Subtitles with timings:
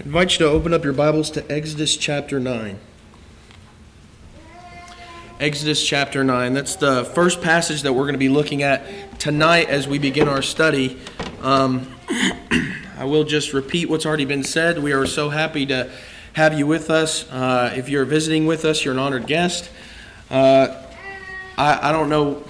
[0.00, 2.78] I invite you to open up your Bibles to Exodus chapter 9.
[5.38, 6.54] Exodus chapter 9.
[6.54, 10.26] That's the first passage that we're going to be looking at tonight as we begin
[10.26, 10.98] our study.
[11.42, 11.94] Um,
[12.96, 14.82] I will just repeat what's already been said.
[14.82, 15.90] We are so happy to
[16.32, 17.30] have you with us.
[17.30, 19.68] Uh, if you're visiting with us, you're an honored guest.
[20.30, 20.82] Uh,
[21.58, 22.42] I, I don't know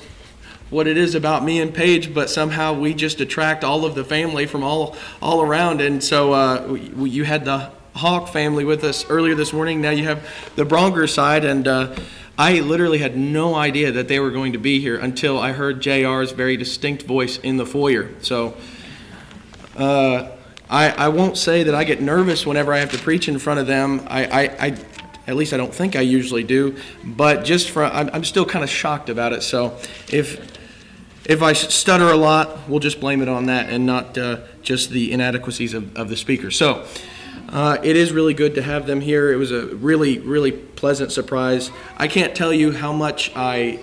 [0.70, 4.04] what it is about me and Paige, but somehow we just attract all of the
[4.04, 5.80] family from all all around.
[5.80, 6.66] And so uh,
[6.96, 9.80] we, you had the Hawk family with us earlier this morning.
[9.80, 10.26] Now you have
[10.56, 11.96] the Bronker side, and uh,
[12.38, 15.80] I literally had no idea that they were going to be here until I heard
[15.80, 18.10] JR's very distinct voice in the foyer.
[18.22, 18.56] So.
[19.76, 20.30] Uh,
[20.68, 23.58] I, I won't say that I get nervous whenever I have to preach in front
[23.58, 24.06] of them.
[24.06, 24.78] I, I, I
[25.26, 26.76] at least I don't think I usually do.
[27.04, 29.42] But just for, I'm, I'm still kind of shocked about it.
[29.42, 29.76] So
[30.08, 30.59] if
[31.30, 34.90] if I stutter a lot, we'll just blame it on that and not uh, just
[34.90, 36.50] the inadequacies of, of the speaker.
[36.50, 36.84] So
[37.50, 39.32] uh, it is really good to have them here.
[39.32, 41.70] It was a really, really pleasant surprise.
[41.96, 43.80] I can't tell you how much I.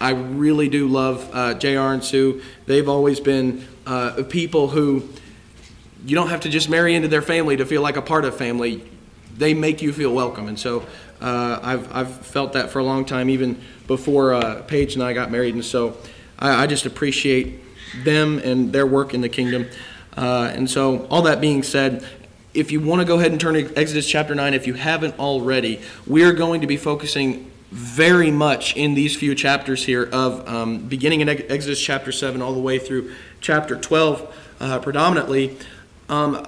[0.00, 2.40] I really do love uh, JR and Sue.
[2.66, 5.08] They've always been uh, people who
[6.06, 8.36] you don't have to just marry into their family to feel like a part of
[8.36, 8.88] family.
[9.36, 10.46] They make you feel welcome.
[10.46, 10.86] And so
[11.20, 15.14] uh, I've, I've felt that for a long time, even before uh, Paige and I
[15.14, 15.54] got married.
[15.54, 15.96] And so
[16.38, 17.60] I, I just appreciate
[18.04, 19.66] them and their work in the kingdom.
[20.16, 22.06] Uh, and so, all that being said,
[22.54, 25.18] if you want to go ahead and turn to Exodus chapter 9, if you haven't
[25.18, 30.78] already, we're going to be focusing very much in these few chapters here of um,
[30.88, 35.56] beginning in Exodus chapter 7 all the way through chapter 12 uh, predominantly.
[36.08, 36.46] Um,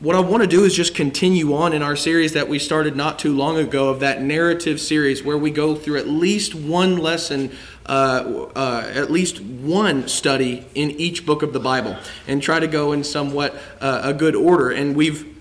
[0.00, 2.96] what I want to do is just continue on in our series that we started
[2.96, 6.96] not too long ago of that narrative series where we go through at least one
[6.96, 7.52] lesson
[7.84, 12.66] uh, uh, at least one study in each book of the Bible and try to
[12.66, 14.70] go in somewhat uh, a good order.
[14.70, 15.39] And we've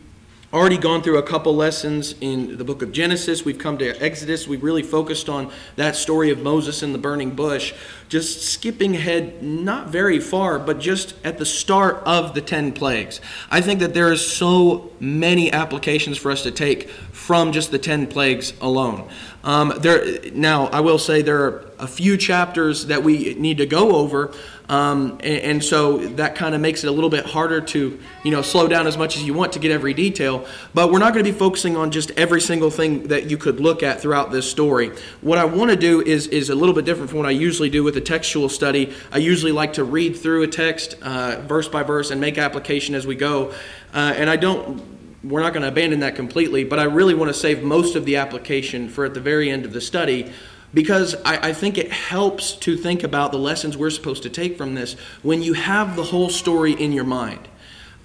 [0.52, 3.46] already gone through a couple lessons in the book of Genesis.
[3.46, 4.48] We've come to Exodus.
[4.48, 7.74] We've really focused on that story of Moses and the burning bush.
[8.08, 13.22] Just skipping ahead, not very far, but just at the start of the 10 plagues.
[13.52, 17.78] I think that there is so many applications for us to take from just the
[17.78, 19.08] 10 plagues alone.
[19.44, 23.68] Um, there, now, I will say there are a few chapters that we need to
[23.68, 24.34] go over,
[24.70, 28.32] um, and, and, so that kind of makes it a little bit harder to, you
[28.32, 30.46] know, slow down as much as you want to get every detail.
[30.76, 33.60] But we're not going to be focusing on just every single thing that you could
[33.60, 34.92] look at throughout this story.
[35.22, 37.72] What I want to do is is a little bit different from what I usually
[37.72, 38.94] do with a textual study.
[39.12, 42.94] I usually like to read through a text uh, verse by verse and make application
[42.94, 43.52] as we go,
[43.94, 47.30] uh, and I don't we're not going to abandon that completely, but I really want
[47.30, 50.32] to save most of the application for at the very end of the study
[50.74, 54.58] because I, I, think it helps to think about the lessons we're supposed to take
[54.58, 54.94] from this
[55.24, 57.48] when you have the whole story in your mind.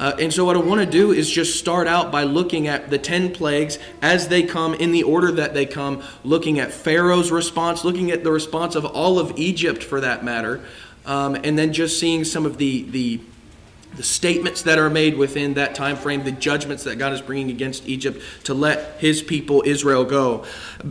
[0.00, 2.91] Uh, and so, what I want to do is just start out by looking at
[2.91, 7.30] the 10 plagues as they come in the order that they come, looking at Pharaoh's
[7.30, 10.64] response, looking at the response of all of Egypt for that matter,
[11.06, 13.20] um, and then just seeing some of the, the
[13.97, 17.50] the statements that are made within that time frame, the judgments that God is bringing
[17.50, 20.44] against Egypt to let his people Israel go.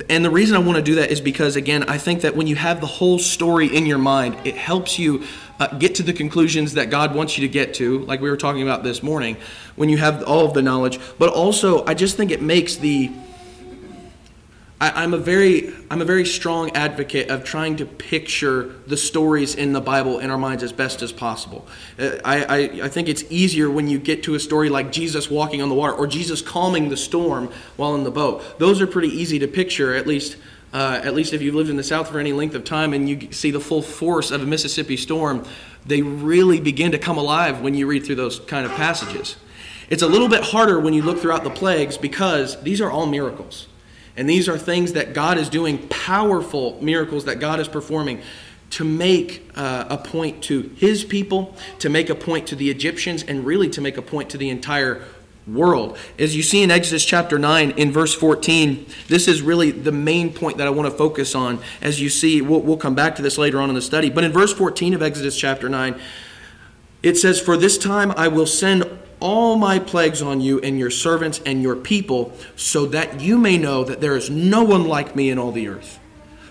[0.10, 2.48] And the reason I want to do that is because again, I think that when
[2.48, 5.24] you have the whole story in your mind, it helps you
[5.60, 8.38] uh, get to the conclusions that God wants you to get to, like we were
[8.38, 9.38] talking about this morning,
[9.76, 11.00] when you have all of the knowledge.
[11.20, 13.12] But also, I just think it makes the
[14.80, 19.56] I, am a very I'm a very strong advocate of trying to picture the stories
[19.56, 21.66] in the Bible in our minds as best as possible.
[21.98, 25.30] Uh, I, I, I think it's easier when you get to a story like Jesus
[25.30, 28.60] walking on the water or Jesus calming the storm while in the boat.
[28.60, 30.38] Those are pretty easy to picture, at least
[30.74, 33.08] uh, at least if you've lived in the South for any length of time and
[33.08, 35.46] you see the full force of a Mississippi storm,
[35.86, 39.38] they really begin to come alive when you read through those kind of passages.
[39.90, 43.06] It's a little bit harder when you look throughout the plagues because these are all
[43.06, 43.68] miracles.
[44.16, 48.22] And these are things that God is doing, powerful miracles that God is performing
[48.72, 53.24] to make uh, a point to his people, to make a point to the Egyptians,
[53.24, 55.04] and really to make a point to the entire
[55.46, 55.98] world.
[56.18, 60.34] As you see in Exodus chapter 9, in verse 14, this is really the main
[60.34, 61.60] point that I want to focus on.
[61.82, 64.10] As you see, we'll, we'll come back to this later on in the study.
[64.10, 66.00] But in verse 14 of Exodus chapter 9,
[67.04, 68.86] it says, For this time I will send
[69.20, 73.58] all my plagues on you and your servants and your people, so that you may
[73.58, 76.00] know that there is no one like me in all the earth.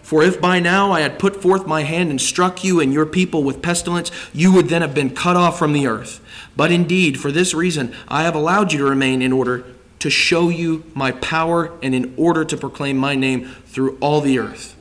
[0.02, 3.06] For if by now I had put forth my hand and struck you and your
[3.06, 6.20] people with pestilence, you would then have been cut off from the earth.
[6.54, 9.64] But indeed, for this reason, I have allowed you to remain in order
[10.00, 14.38] to show you my power and in order to proclaim my name through all the
[14.38, 14.76] earth.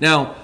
[0.00, 0.34] Now,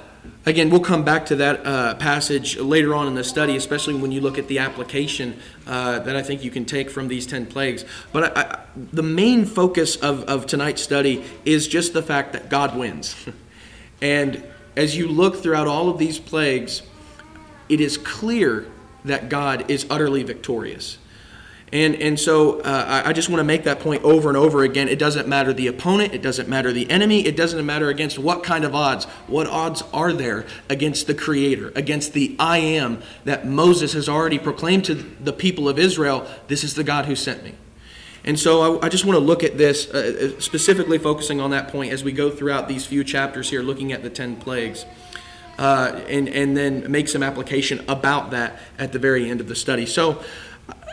[0.46, 4.10] Again, we'll come back to that uh, passage later on in the study, especially when
[4.10, 7.44] you look at the application uh, that I think you can take from these 10
[7.46, 7.84] plagues.
[8.10, 12.48] But I, I, the main focus of, of tonight's study is just the fact that
[12.48, 13.14] God wins.
[14.00, 14.42] and
[14.76, 16.82] as you look throughout all of these plagues,
[17.68, 18.66] it is clear
[19.04, 20.96] that God is utterly victorious.
[21.72, 24.88] And, and so uh, I just want to make that point over and over again.
[24.88, 28.42] It doesn't matter the opponent, it doesn't matter the enemy, it doesn't matter against what
[28.42, 29.04] kind of odds.
[29.28, 34.38] What odds are there against the Creator, against the I am that Moses has already
[34.38, 37.54] proclaimed to the people of Israel this is the God who sent me?
[38.24, 41.50] And so I, I just want to look at this, uh, uh specifically focusing on
[41.50, 44.84] that point as we go throughout these few chapters here, looking at the 10 plagues.
[45.56, 49.54] Uh, and, and then make some application about that at the very end of the
[49.54, 49.84] study.
[49.84, 50.22] So,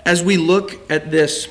[0.07, 1.49] as we look at this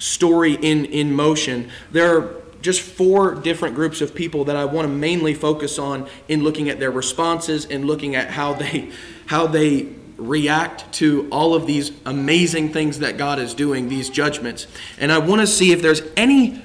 [0.00, 4.88] story in, in motion, there are just four different groups of people that I want
[4.88, 8.90] to mainly focus on in looking at their responses and looking at how they
[9.26, 14.66] how they react to all of these amazing things that God is doing, these judgments.
[14.98, 16.60] And I want to see if there's any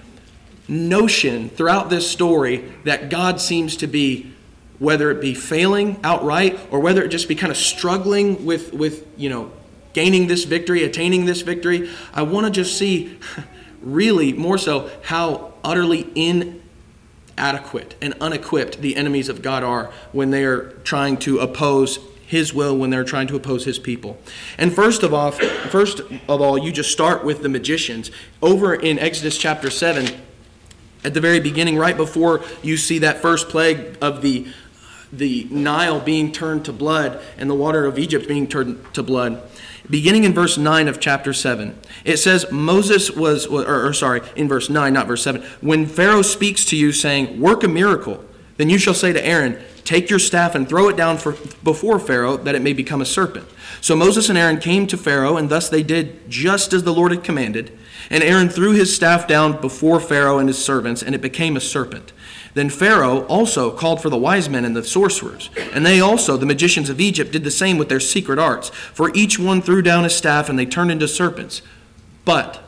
[0.68, 4.34] notion throughout this story that God seems to be
[4.80, 9.06] whether it be failing outright or whether it just be kind of struggling with with,
[9.18, 9.51] you know,
[9.98, 11.90] gaining this victory, attaining this victory.
[12.14, 13.18] I want to just see,
[13.82, 20.46] really, more so, how utterly inadequate and unequipped the enemies of God are when they
[20.46, 21.98] are trying to oppose
[22.28, 24.20] his will when they're trying to oppose his people.
[24.60, 28.12] And first of all, first of all, you just start with the magicians.
[28.40, 30.14] Over in Exodus chapter 7,
[31.06, 34.46] at the very beginning, right before you see that first plague of the
[35.12, 39.42] the Nile being turned to blood and the water of Egypt being turned to blood,
[39.89, 41.78] beginning in verse 9 of chapter 7.
[42.04, 45.42] It says, Moses was, or, or, sorry, in verse 9, not verse 7.
[45.62, 48.24] When Pharaoh speaks to you, saying, Work a miracle,
[48.57, 52.00] then you shall say to Aaron, Take your staff and throw it down for, before
[52.00, 53.48] Pharaoh, that it may become a serpent.
[53.80, 57.12] So Moses and Aaron came to Pharaoh, and thus they did just as the Lord
[57.12, 57.78] had commanded.
[58.10, 61.62] And Aaron threw his staff down before Pharaoh and his servants, and it became a
[61.62, 62.12] serpent.
[62.54, 65.50] Then Pharaoh also called for the wise men and the sorcerers.
[65.74, 68.70] And they also, the magicians of Egypt, did the same with their secret arts.
[68.70, 71.62] For each one threw down his staff, and they turned into serpents.
[72.26, 72.64] But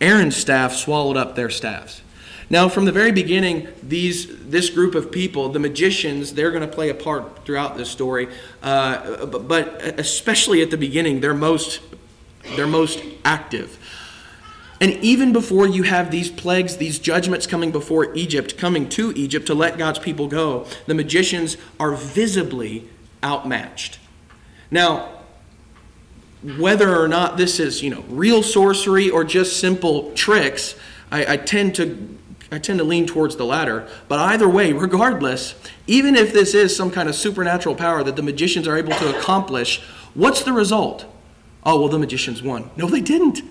[0.00, 2.02] Aaron's staff swallowed up their staffs.
[2.50, 6.74] Now, from the very beginning, these this group of people, the magicians, they're going to
[6.74, 8.28] play a part throughout this story.
[8.62, 11.80] Uh, but especially at the beginning, they're most
[12.54, 13.78] they're most active.
[14.82, 19.46] And even before you have these plagues, these judgments coming before Egypt, coming to Egypt
[19.46, 22.88] to let God's people go, the magicians are visibly
[23.22, 24.00] outmatched.
[24.72, 25.20] Now,
[26.58, 30.74] whether or not this is, you know, real sorcery or just simple tricks,
[31.12, 32.18] I, I tend to
[32.50, 33.88] I tend to lean towards the latter.
[34.08, 35.54] But either way, regardless,
[35.86, 39.16] even if this is some kind of supernatural power that the magicians are able to
[39.16, 39.80] accomplish,
[40.12, 41.06] what's the result?
[41.64, 42.68] Oh, well, the magicians won.
[42.76, 43.42] No, they didn't.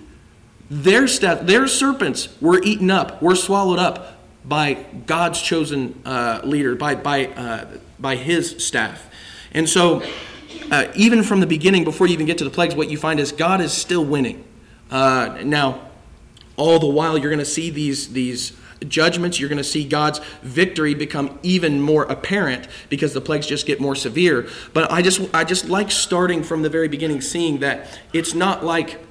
[0.72, 6.76] Their staff, their serpents were eaten up, were swallowed up by God's chosen uh, leader,
[6.76, 7.66] by by uh,
[8.00, 9.06] by His staff.
[9.52, 10.02] And so,
[10.72, 13.20] uh, even from the beginning, before you even get to the plagues, what you find
[13.20, 14.46] is God is still winning.
[14.90, 15.90] Uh, now,
[16.56, 18.54] all the while, you're going to see these these
[18.88, 19.42] judgments.
[19.42, 23.82] You're going to see God's victory become even more apparent because the plagues just get
[23.82, 24.48] more severe.
[24.74, 28.64] But I just I just like starting from the very beginning, seeing that it's not
[28.64, 29.02] like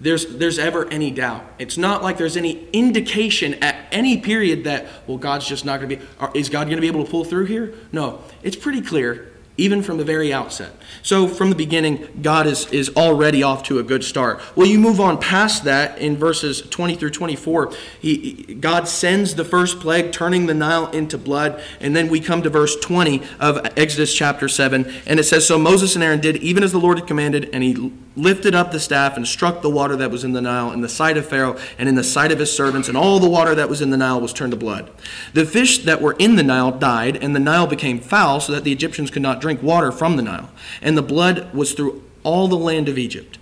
[0.00, 1.44] there's, there's ever any doubt.
[1.58, 5.90] It's not like there's any indication at any period that, well, God's just not going
[5.90, 7.74] to be, is God going to be able to pull through here?
[7.92, 10.72] No, it's pretty clear even from the very outset.
[11.02, 14.40] So from the beginning, God is, is already off to a good start.
[14.56, 17.72] Well, you move on past that in verses 20 through 24.
[18.00, 21.62] He, God sends the first plague, turning the Nile into blood.
[21.80, 24.92] And then we come to verse 20 of Exodus chapter 7.
[25.06, 27.62] And it says, So Moses and Aaron did even as the Lord had commanded, and
[27.62, 30.80] he lifted up the staff and struck the water that was in the Nile in
[30.80, 33.54] the sight of Pharaoh and in the sight of his servants, and all the water
[33.54, 34.90] that was in the Nile was turned to blood.
[35.32, 38.64] The fish that were in the Nile died, and the Nile became foul, so that
[38.64, 40.48] the Egyptians could not drink water from the Nile,
[40.80, 43.36] and the blood was through all the land of Egypt.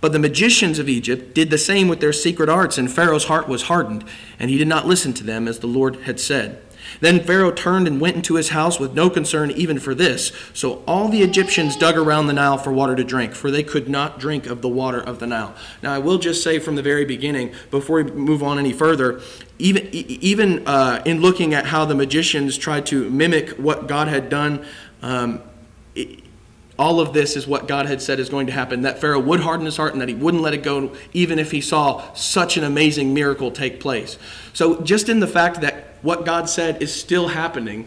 [0.00, 3.46] But the magicians of Egypt did the same with their secret arts, and Pharaoh's heart
[3.46, 4.06] was hardened,
[4.38, 6.62] and he did not listen to them as the Lord had said.
[7.00, 10.32] Then Pharaoh turned and went into his house with no concern even for this.
[10.52, 13.88] So all the Egyptians dug around the Nile for water to drink, for they could
[13.88, 15.54] not drink of the water of the Nile.
[15.82, 19.20] Now, I will just say from the very beginning, before we move on any further,
[19.58, 24.28] even, even uh, in looking at how the magicians tried to mimic what God had
[24.28, 24.64] done,
[25.04, 25.42] um,
[26.78, 29.40] all of this is what God had said is going to happen that Pharaoh would
[29.40, 32.56] harden his heart and that he wouldn't let it go, even if he saw such
[32.56, 34.18] an amazing miracle take place.
[34.54, 37.86] So, just in the fact that what God said is still happening,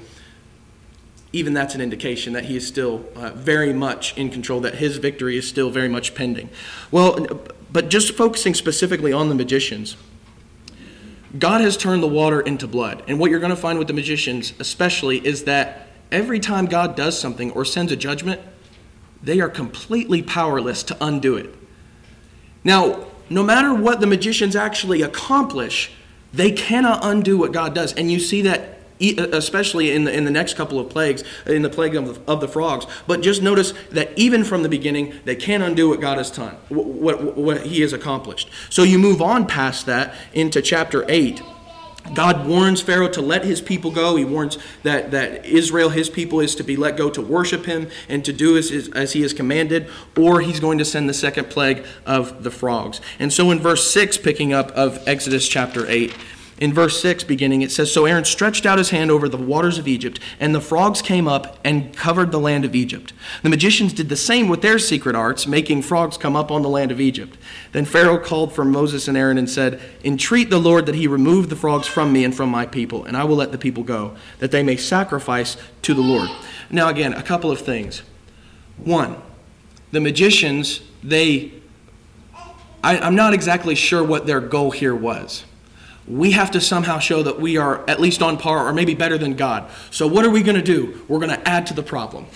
[1.34, 4.98] even that's an indication that he is still uh, very much in control, that his
[4.98, 6.50] victory is still very much pending.
[6.92, 9.98] Well, but just focusing specifically on the magicians,
[11.38, 13.04] God has turned the water into blood.
[13.08, 16.96] And what you're going to find with the magicians, especially, is that every time God
[16.96, 18.42] does something or sends a judgment,
[19.22, 21.54] they are completely powerless to undo it.
[22.64, 25.92] Now, no matter what the magicians actually accomplish,
[26.34, 27.94] they cannot undo what God does.
[27.94, 31.62] And you see that uh, especially in the, in the next couple of plagues, in
[31.62, 32.88] the plague of the, of the frogs.
[33.06, 36.56] But just notice that even from the beginning, they can't undo what God has done,
[36.70, 38.50] what, what, what He has accomplished.
[38.70, 41.42] So you move on past that into chapter 8
[42.14, 44.16] God warns Pharaoh to let his people go.
[44.16, 47.90] He warns that, that Israel, his people, is to be let go to worship him
[48.10, 51.50] and to do as, as he has commanded, or he's going to send the second
[51.50, 53.02] plague of the frogs.
[53.20, 56.14] And so in verse 6, picking up of Exodus chapter 8,
[56.60, 59.78] in verse 6 beginning it says so aaron stretched out his hand over the waters
[59.78, 63.14] of egypt and the frogs came up and covered the land of egypt.
[63.44, 66.70] The magicians did the same with their secret arts making frogs come up on the
[66.70, 67.38] land of egypt.
[67.72, 71.50] Then pharaoh called for moses and aaron and said entreat the lord that he remove
[71.50, 74.16] the frogs from me and from my people and i will let the people go
[74.40, 76.30] that they may sacrifice to the lord.
[76.70, 78.02] Now again a couple of things.
[78.78, 79.22] One
[79.92, 81.52] the magicians they
[82.84, 85.46] I, i'm not exactly sure what their goal here was
[86.08, 89.18] we have to somehow show that we are at least on par or maybe better
[89.18, 89.70] than God.
[89.92, 91.04] So what are we going to do?
[91.08, 92.28] We're going to add to the problem.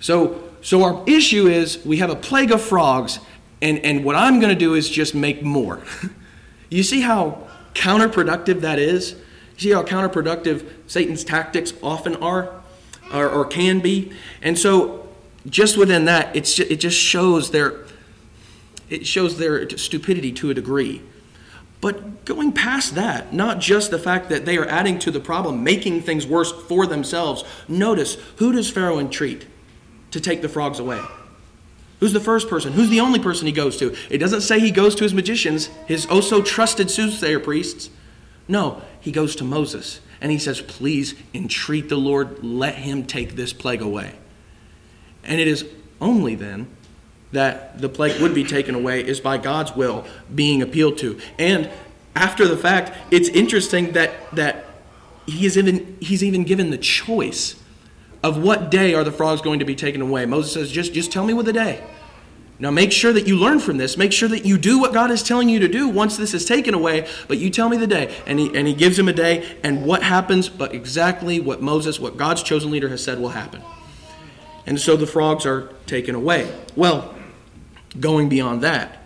[0.00, 3.18] So so our issue is we have a plague of frogs
[3.60, 5.82] and and what I'm going to do is just make more.
[6.70, 9.12] you see how counterproductive that is?
[9.56, 12.62] You see how counterproductive Satan's tactics often are
[13.12, 14.12] or, or can be?
[14.40, 15.08] And so
[15.46, 17.84] just within that it's it just shows their
[18.88, 21.02] it shows their stupidity to a degree.
[21.82, 25.64] But going past that, not just the fact that they are adding to the problem,
[25.64, 29.46] making things worse for themselves, notice who does Pharaoh entreat
[30.12, 31.00] to take the frogs away?
[31.98, 32.72] Who's the first person?
[32.72, 33.96] Who's the only person he goes to?
[34.08, 37.90] It doesn't say he goes to his magicians, his oh so trusted soothsayer priests.
[38.46, 43.34] No, he goes to Moses and he says, Please entreat the Lord, let him take
[43.34, 44.14] this plague away.
[45.24, 45.66] And it is
[46.00, 46.68] only then
[47.32, 51.18] that the plague would be taken away is by God's will being appealed to.
[51.38, 51.70] And
[52.14, 54.66] after the fact, it's interesting that that
[55.26, 57.56] he is even he's even given the choice
[58.22, 60.26] of what day are the frogs going to be taken away.
[60.26, 61.82] Moses says, just just tell me what the day.
[62.58, 63.96] Now make sure that you learn from this.
[63.96, 66.44] Make sure that you do what God is telling you to do once this is
[66.44, 68.14] taken away, but you tell me the day.
[68.26, 71.98] And he and he gives him a day, and what happens, but exactly what Moses,
[71.98, 73.62] what God's chosen leader has said will happen.
[74.64, 76.52] And so the frogs are taken away.
[76.76, 77.14] Well,
[77.98, 78.98] going beyond that.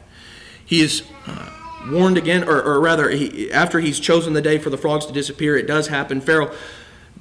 [0.65, 1.51] He is uh,
[1.91, 5.13] warned again, or, or rather, he, after he's chosen the day for the frogs to
[5.13, 6.21] disappear, it does happen.
[6.21, 6.55] Pharaoh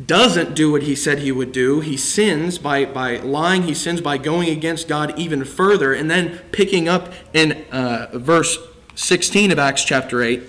[0.04, 1.80] doesn't do what he said he would do.
[1.80, 5.94] He sins by, by lying, he sins by going against God even further.
[5.94, 8.58] And then picking up in uh, verse
[8.96, 10.44] 16 of Acts chapter 8.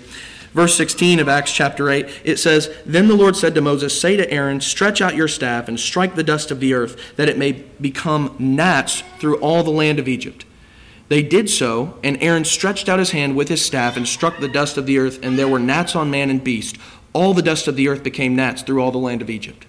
[0.53, 4.17] Verse 16 of Acts chapter 8, it says, Then the Lord said to Moses, Say
[4.17, 7.37] to Aaron, Stretch out your staff and strike the dust of the earth, that it
[7.37, 10.46] may become gnats through all the land of Egypt.
[11.09, 14.47] They did so, and Aaron stretched out his hand with his staff and struck the
[14.47, 16.77] dust of the earth, and there were gnats on man and beast.
[17.13, 19.65] All the dust of the earth became gnats through all the land of Egypt.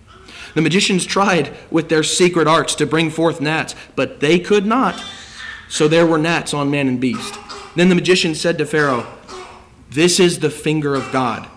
[0.55, 5.03] The magicians tried with their secret arts to bring forth gnats, but they could not.
[5.69, 7.39] So there were gnats on man and beast.
[7.77, 9.07] Then the magician said to Pharaoh,
[9.91, 11.49] This is the finger of God.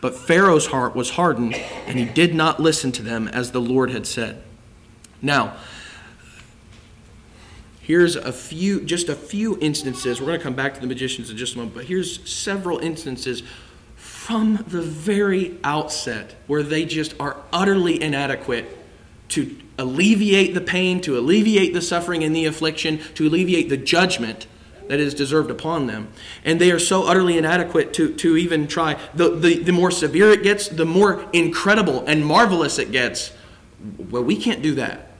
[0.00, 3.90] But Pharaoh's heart was hardened, and he did not listen to them as the Lord
[3.90, 4.42] had said.
[5.20, 5.56] Now,
[7.86, 10.20] Here's a few, just a few instances.
[10.20, 12.80] We're going to come back to the magicians in just a moment, but here's several
[12.80, 13.44] instances
[13.94, 18.76] from the very outset where they just are utterly inadequate
[19.28, 24.48] to alleviate the pain, to alleviate the suffering and the affliction, to alleviate the judgment
[24.88, 26.08] that is deserved upon them.
[26.44, 28.98] And they are so utterly inadequate to, to even try.
[29.14, 33.30] The, the, the more severe it gets, the more incredible and marvelous it gets.
[33.96, 35.12] Well, we can't do that.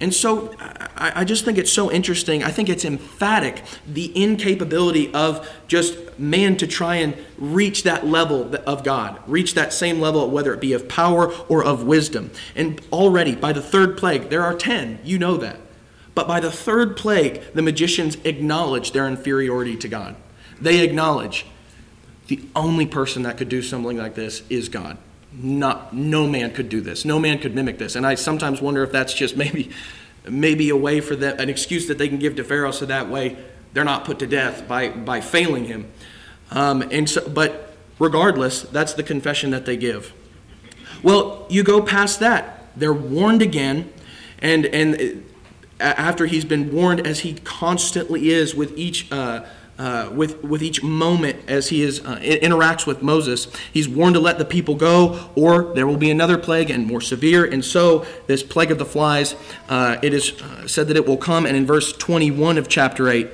[0.00, 2.42] And so I, I, just think it's so interesting.
[2.42, 8.54] I think it's emphatic the incapability of just man to try and reach that level
[8.66, 12.32] of God, reach that same level, whether it be of power or of wisdom.
[12.56, 15.58] And already by the third plague, there are 10, you know that.
[16.14, 20.16] But by the third plague, the magicians acknowledge their inferiority to God.
[20.60, 21.46] They acknowledge
[22.26, 24.98] the only person that could do something like this is God
[25.42, 27.04] not no man could do this.
[27.04, 27.96] No man could mimic this.
[27.96, 29.70] And i sometimes wonder if that's just maybe
[30.28, 33.08] maybe a way for them an excuse that they can give to pharaoh so that
[33.08, 33.36] way
[33.72, 35.90] they're not put to death by by failing him.
[36.50, 40.12] Um, and so but regardless that's the confession that they give.
[41.02, 42.66] Well you go past that.
[42.76, 43.92] They're warned again,
[44.40, 45.24] and and
[45.78, 49.10] after he's been warned, as he constantly is with each.
[49.12, 49.44] Uh,
[49.78, 53.48] uh, with, with each moment as he is, uh, interacts with Moses.
[53.72, 57.00] He's warned to let the people go, or there will be another plague and more
[57.00, 57.44] severe.
[57.44, 59.34] And so, this plague of the flies,
[59.68, 61.46] uh, it is uh, said that it will come.
[61.46, 63.28] And in verse 21 of chapter 8,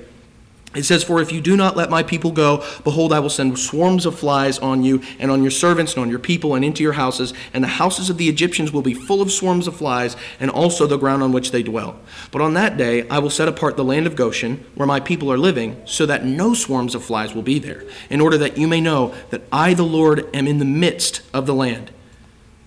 [0.72, 3.58] it says, For if you do not let my people go, behold, I will send
[3.58, 6.84] swarms of flies on you, and on your servants, and on your people, and into
[6.84, 10.16] your houses, and the houses of the Egyptians will be full of swarms of flies,
[10.38, 11.98] and also the ground on which they dwell.
[12.30, 15.32] But on that day I will set apart the land of Goshen, where my people
[15.32, 18.68] are living, so that no swarms of flies will be there, in order that you
[18.68, 21.90] may know that I, the Lord, am in the midst of the land.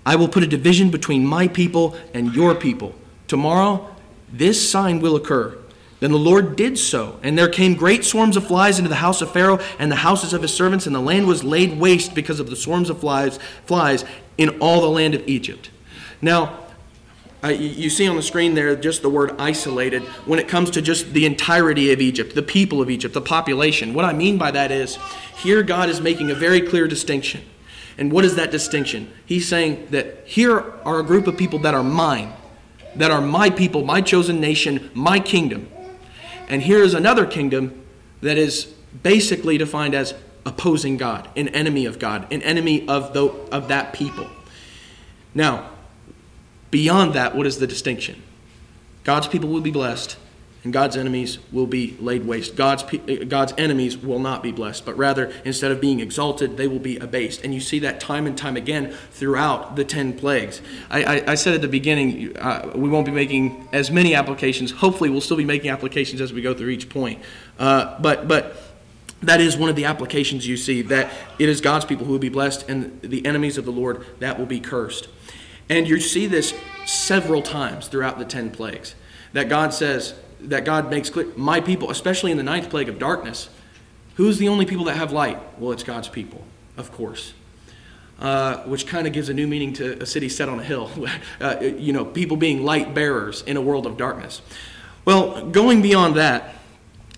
[0.05, 2.93] I will put a division between my people and your people.
[3.27, 3.89] Tomorrow,
[4.29, 5.57] this sign will occur
[6.03, 9.21] then the Lord did so, and there came great swarms of flies into the house
[9.21, 12.41] of Pharaoh and the houses of his servants, and the land was laid waste because
[12.41, 14.03] of the swarms of flies, flies
[14.37, 15.69] in all the land of Egypt.
[16.21, 16.59] Now,
[17.41, 20.81] uh, you see on the screen there just the word isolated when it comes to
[20.81, 23.93] just the entirety of Egypt, the people of Egypt, the population.
[23.93, 24.97] What I mean by that is
[25.37, 27.45] here God is making a very clear distinction.
[27.97, 29.09] And what is that distinction?
[29.25, 32.33] He's saying that here are a group of people that are mine,
[32.97, 35.69] that are my people, my chosen nation, my kingdom.
[36.47, 37.83] And here is another kingdom
[38.21, 40.13] that is basically defined as
[40.45, 44.27] opposing God, an enemy of God, an enemy of, the, of that people.
[45.33, 45.69] Now,
[46.69, 48.21] beyond that, what is the distinction?
[49.03, 50.17] God's people will be blessed,
[50.63, 52.55] and God's enemies will be laid waste.
[52.55, 52.83] God's,
[53.27, 56.97] God's enemies will not be blessed, but rather, instead of being exalted, they will be
[56.97, 57.43] abased.
[57.43, 60.61] And you see that time and time again throughout the 10 plagues.
[60.89, 64.71] I, I, I said at the beginning, uh, we won't be making as many applications.
[64.71, 67.21] Hopefully, we'll still be making applications as we go through each point.
[67.59, 68.55] Uh, but, but
[69.21, 72.19] that is one of the applications you see that it is God's people who will
[72.19, 75.09] be blessed, and the enemies of the Lord that will be cursed.
[75.69, 76.53] And you see this
[76.85, 78.95] several times throughout the 10 plagues
[79.33, 80.13] that God says,
[80.43, 81.27] that God makes clear.
[81.35, 83.49] My people, especially in the ninth plague of darkness,
[84.15, 85.39] who's the only people that have light?
[85.59, 86.43] Well, it's God's people,
[86.77, 87.33] of course.
[88.19, 90.89] Uh, which kind of gives a new meaning to a city set on a hill.
[91.41, 94.41] uh, you know, people being light bearers in a world of darkness.
[95.03, 96.55] Well, going beyond that,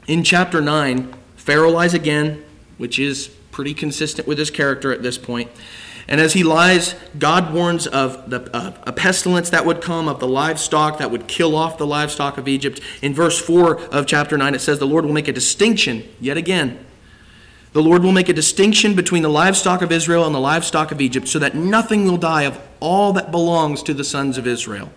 [0.08, 2.44] in chapter 9, Pharaoh lies again,
[2.78, 5.52] which is pretty consistent with his character at this point.
[6.08, 10.20] And as he lies, God warns of the, uh, a pestilence that would come, of
[10.20, 12.80] the livestock that would kill off the livestock of Egypt.
[13.02, 16.38] In verse 4 of chapter 9, it says, The Lord will make a distinction, yet
[16.38, 16.86] again.
[17.74, 21.02] The Lord will make a distinction between the livestock of Israel and the livestock of
[21.02, 24.92] Egypt, so that nothing will die of all that belongs to the sons of Israel.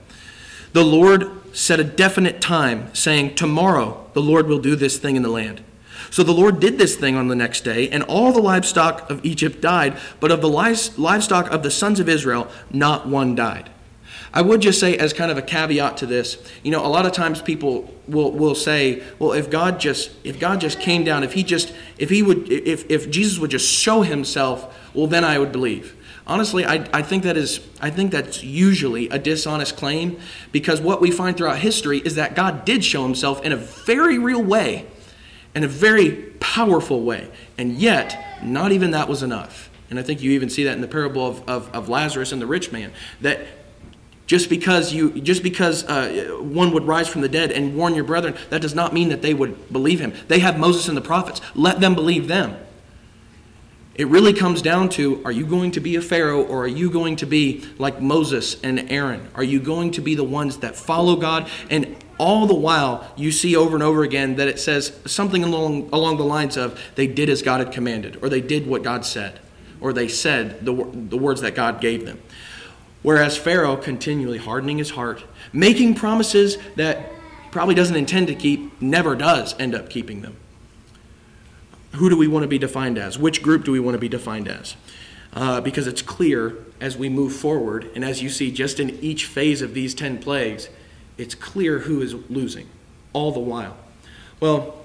[0.74, 5.22] The Lord set a definite time, saying, Tomorrow the Lord will do this thing in
[5.22, 5.64] the land.
[6.10, 9.24] So the Lord did this thing on the next day, and all the livestock of
[9.24, 13.70] Egypt died, but of the livestock of the sons of Israel, not one died.
[14.32, 17.06] I would just say, as kind of a caveat to this, you know, a lot
[17.06, 21.24] of times people will, will say, well, if God just if God just came down,
[21.24, 25.24] if he just if he would if if Jesus would just show himself, well, then
[25.24, 25.94] I would believe.
[26.26, 30.18] Honestly, I, I think that is I think that's usually a dishonest claim
[30.52, 34.18] because what we find throughout history is that God did show himself in a very
[34.18, 34.86] real way
[35.58, 37.28] in a very powerful way.
[37.58, 39.70] And yet, not even that was enough.
[39.90, 42.40] And I think you even see that in the parable of, of, of Lazarus and
[42.40, 42.92] the rich man.
[43.22, 43.40] That
[44.26, 48.04] just because you just because uh, one would rise from the dead and warn your
[48.04, 50.12] brethren, that does not mean that they would believe him.
[50.28, 51.40] They have Moses and the prophets.
[51.56, 52.56] Let them believe them.
[53.98, 56.88] It really comes down to are you going to be a Pharaoh or are you
[56.88, 59.28] going to be like Moses and Aaron?
[59.34, 63.32] Are you going to be the ones that follow God and all the while you
[63.32, 67.08] see over and over again that it says something along, along the lines of they
[67.08, 69.40] did as God had commanded, or they did what God said,
[69.80, 72.20] or they said the, the words that God gave them.
[73.02, 77.10] Whereas Pharaoh continually hardening his heart, making promises that
[77.50, 80.36] probably doesn't intend to keep, never does end up keeping them.
[81.94, 83.18] Who do we want to be defined as?
[83.18, 84.76] Which group do we want to be defined as?
[85.32, 89.26] Uh, because it's clear as we move forward, and as you see just in each
[89.26, 90.68] phase of these 10 plagues,
[91.16, 92.68] it's clear who is losing
[93.12, 93.76] all the while.
[94.40, 94.84] Well,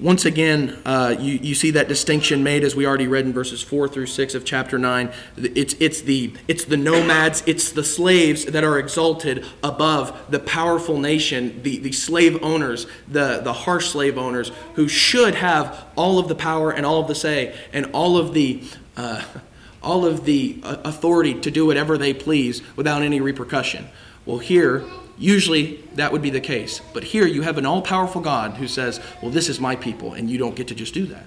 [0.00, 3.62] once again, uh, you, you see that distinction made as we already read in verses
[3.62, 5.12] 4 through 6 of chapter 9.
[5.36, 10.98] It's, it's, the, it's the nomads, it's the slaves that are exalted above the powerful
[10.98, 16.28] nation, the, the slave owners, the, the harsh slave owners, who should have all of
[16.28, 18.62] the power and all of the say and all of the.
[18.96, 19.22] Uh,
[19.82, 23.88] all of the uh, authority to do whatever they please without any repercussion.
[24.24, 24.84] Well, here,
[25.22, 26.80] usually that would be the case.
[26.92, 30.14] But here you have an all powerful God who says, Well, this is my people,
[30.14, 31.26] and you don't get to just do that.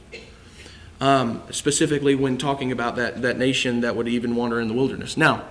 [1.02, 5.18] Um, specifically, when talking about that, that nation that would even wander in the wilderness.
[5.18, 5.44] Now,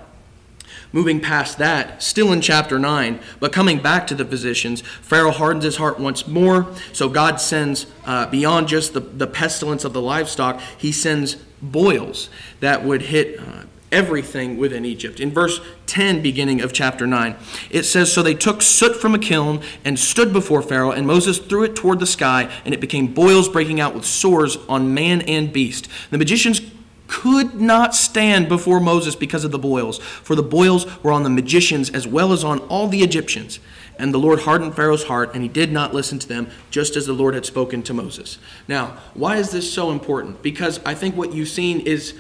[0.93, 5.65] Moving past that, still in chapter 9, but coming back to the physicians, Pharaoh hardens
[5.65, 6.69] his heart once more.
[6.93, 12.29] So God sends, uh, beyond just the, the pestilence of the livestock, he sends boils
[12.61, 15.21] that would hit uh, everything within Egypt.
[15.21, 17.37] In verse 10, beginning of chapter 9,
[17.71, 21.39] it says So they took soot from a kiln and stood before Pharaoh, and Moses
[21.39, 25.23] threw it toward the sky, and it became boils breaking out with sores on man
[25.23, 25.89] and beast.
[26.11, 26.61] The magicians
[27.07, 31.31] could not stand before Moses because of the boils, for the boils were on the
[31.31, 33.61] magicians as well as on all the Egyptians.
[33.97, 37.07] And the Lord hardened Pharaoh's heart, and he did not listen to them, just as
[37.07, 38.39] the Lord had spoken to Moses.
[38.67, 40.43] Now, why is this so important?
[40.43, 42.15] Because I think what you've seen is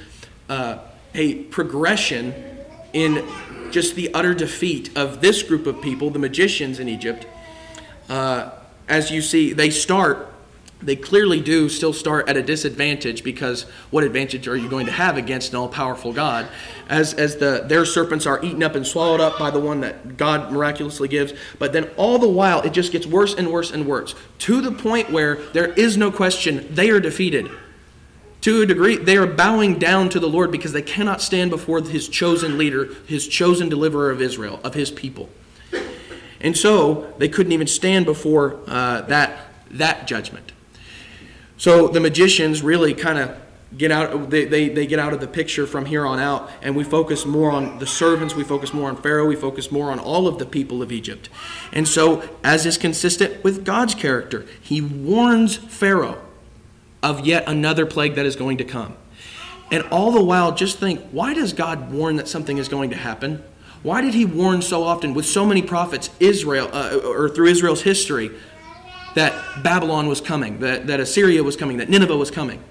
[0.48, 0.78] uh,
[1.14, 2.35] a progression
[2.92, 3.27] in
[3.70, 7.27] just the utter defeat of this group of people, the magicians in Egypt.
[8.09, 8.50] Uh,
[8.88, 10.35] as you see, they start
[10.85, 14.92] they clearly do still start at a disadvantage because what advantage are you going to
[14.92, 16.46] have against an all-powerful God?
[16.88, 20.16] As, as the, their serpents are eaten up and swallowed up by the one that
[20.16, 21.33] God miraculously gives.
[21.59, 24.72] But then all the while, it just gets worse and worse and worse to the
[24.72, 27.50] point where there is no question they are defeated.
[28.44, 31.80] To a degree, they are bowing down to the Lord because they cannot stand before
[31.80, 35.30] his chosen leader, his chosen deliverer of Israel, of his people.
[36.42, 40.52] And so they couldn't even stand before uh, that, that judgment.
[41.57, 43.35] So the magicians really kind of
[43.78, 46.76] get out they, they, they get out of the picture from here on out and
[46.76, 49.98] we focus more on the servants we focus more on pharaoh we focus more on
[49.98, 51.28] all of the people of egypt
[51.72, 56.23] and so as is consistent with god's character he warns pharaoh
[57.04, 58.96] of yet another plague that is going to come
[59.70, 62.96] and all the while just think why does god warn that something is going to
[62.96, 63.42] happen
[63.82, 67.82] why did he warn so often with so many prophets israel uh, or through israel's
[67.82, 68.30] history
[69.14, 72.62] that Babylon was coming, that, that Assyria was coming, that Nineveh was coming.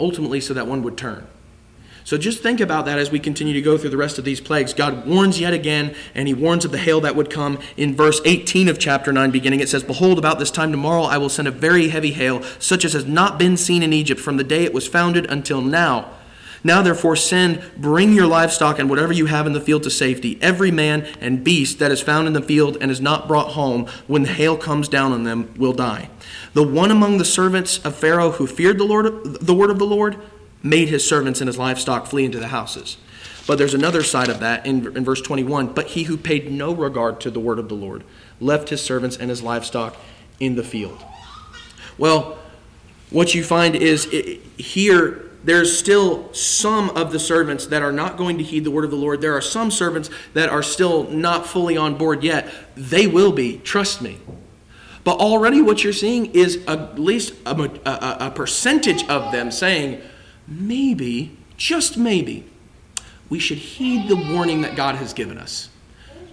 [0.00, 1.26] Ultimately, so that one would turn.
[2.04, 4.40] So just think about that as we continue to go through the rest of these
[4.40, 4.74] plagues.
[4.74, 7.58] God warns yet again, and he warns of the hail that would come.
[7.76, 11.18] In verse 18 of chapter 9, beginning, it says, Behold, about this time tomorrow I
[11.18, 14.36] will send a very heavy hail, such as has not been seen in Egypt from
[14.36, 16.10] the day it was founded until now
[16.64, 20.38] now, therefore, send, bring your livestock and whatever you have in the field to safety,
[20.40, 23.86] every man and beast that is found in the field and is not brought home,
[24.06, 26.08] when the hail comes down on them, will die.
[26.54, 29.86] The one among the servants of Pharaoh who feared the, Lord, the word of the
[29.86, 30.16] Lord
[30.62, 32.96] made his servants and his livestock flee into the houses.
[33.46, 35.74] But there's another side of that in, in verse 21.
[35.74, 38.04] But he who paid no regard to the word of the Lord
[38.40, 39.96] left his servants and his livestock
[40.38, 41.02] in the field.
[41.98, 42.38] Well,
[43.10, 48.16] what you find is it, here there's still some of the servants that are not
[48.16, 49.20] going to heed the word of the Lord.
[49.20, 52.48] There are some servants that are still not fully on board yet.
[52.76, 54.18] They will be, trust me.
[55.04, 60.00] But already what you're seeing is at least a, a, a percentage of them saying,
[60.60, 62.44] maybe, just maybe,
[63.28, 65.68] we should heed the warning that God has given us.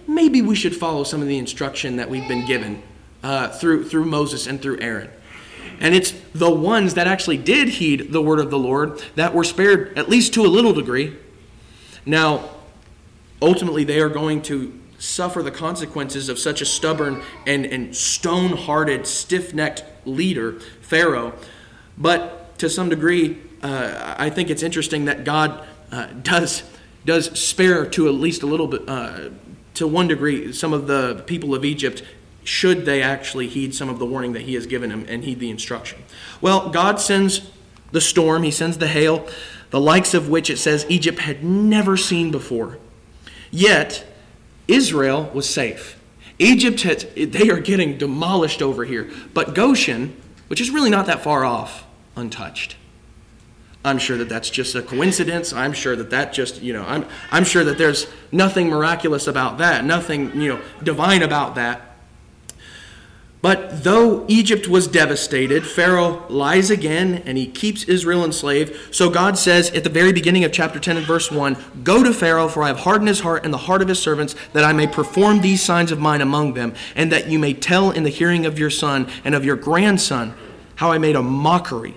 [0.06, 2.82] Maybe we should follow some of the instruction that we've been given
[3.22, 5.10] uh, through, through Moses and through Aaron.
[5.80, 9.44] And it's the ones that actually did heed the word of the Lord that were
[9.44, 11.16] spared, at least to a little degree.
[12.04, 12.50] Now,
[13.40, 18.56] ultimately, they are going to suffer the consequences of such a stubborn and, and stone
[18.56, 21.32] hearted, stiff necked leader, Pharaoh.
[21.96, 26.62] But to some degree, uh, I think it's interesting that God uh, does,
[27.04, 29.30] does spare to at least a little bit, uh,
[29.74, 32.02] to one degree, some of the people of Egypt
[32.44, 35.40] should they actually heed some of the warning that he has given them and heed
[35.40, 36.02] the instruction.
[36.40, 37.50] Well, God sends
[37.92, 39.28] the storm, he sends the hail,
[39.70, 42.78] the likes of which it says Egypt had never seen before.
[43.50, 44.06] Yet,
[44.68, 46.00] Israel was safe.
[46.38, 49.10] Egypt, had, they are getting demolished over here.
[49.34, 50.16] But Goshen,
[50.48, 51.84] which is really not that far off,
[52.16, 52.76] untouched.
[53.84, 55.52] I'm sure that that's just a coincidence.
[55.52, 59.58] I'm sure that that just, you know, I'm, I'm sure that there's nothing miraculous about
[59.58, 61.90] that, nothing, you know, divine about that.
[63.42, 68.94] But though Egypt was devastated, Pharaoh lies again and he keeps Israel enslaved.
[68.94, 72.12] So God says at the very beginning of chapter 10 and verse 1 Go to
[72.12, 74.74] Pharaoh, for I have hardened his heart and the heart of his servants, that I
[74.74, 78.10] may perform these signs of mine among them, and that you may tell in the
[78.10, 80.34] hearing of your son and of your grandson
[80.74, 81.94] how I made a mockery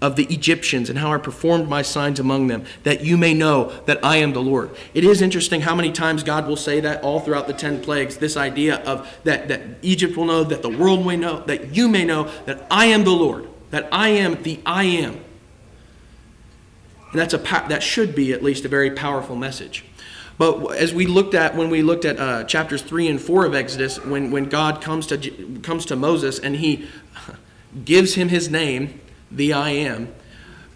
[0.00, 3.72] of the Egyptians and how I performed my signs among them, that you may know
[3.86, 4.70] that I am the Lord.
[4.94, 8.18] It is interesting how many times God will say that all throughout the 10 plagues,
[8.18, 11.88] this idea of that, that Egypt will know, that the world may know, that you
[11.88, 15.20] may know that I am the Lord, that I am the I am.
[17.10, 19.84] And that's a, that should be at least a very powerful message.
[20.36, 23.54] But as we looked at when we looked at uh, chapters three and four of
[23.54, 25.18] Exodus, when, when God comes to
[25.62, 26.86] comes to Moses and he
[27.84, 30.12] gives him his name, the I am,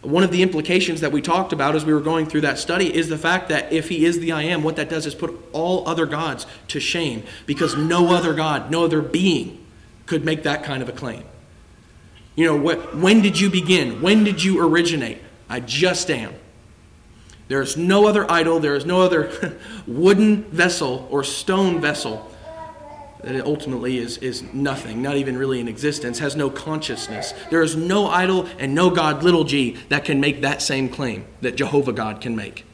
[0.02, 2.92] one of the implications that we talked about as we were going through that study
[2.92, 5.32] is the fact that if he is the I am, what that does is put
[5.52, 9.64] all other gods to shame because no other God, no other being
[10.06, 11.22] could make that kind of a claim.
[12.34, 14.02] You know, what, when did you begin?
[14.02, 15.18] When did you originate?
[15.48, 16.34] I just am.
[17.46, 22.31] There is no other idol, there is no other wooden vessel or stone vessel
[23.22, 27.32] that it ultimately is, is nothing, not even really in existence, has no consciousness.
[27.50, 31.24] There is no idol and no God, little g, that can make that same claim
[31.40, 32.64] that Jehovah God can make.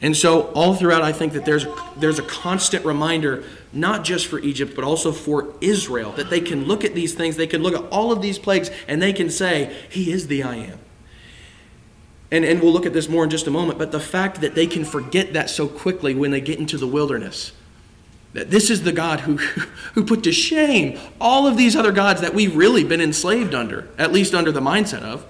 [0.00, 1.66] And so, all throughout, I think that there's,
[1.96, 3.42] there's a constant reminder,
[3.72, 7.36] not just for Egypt, but also for Israel, that they can look at these things,
[7.36, 10.42] they can look at all of these plagues, and they can say, He is the
[10.42, 10.78] I am.
[12.30, 14.54] And, and we'll look at this more in just a moment, but the fact that
[14.54, 17.52] they can forget that so quickly when they get into the wilderness
[18.34, 19.36] this is the God who,
[19.94, 23.88] who put to shame all of these other gods that we've really been enslaved under,
[23.96, 25.24] at least under the mindset of,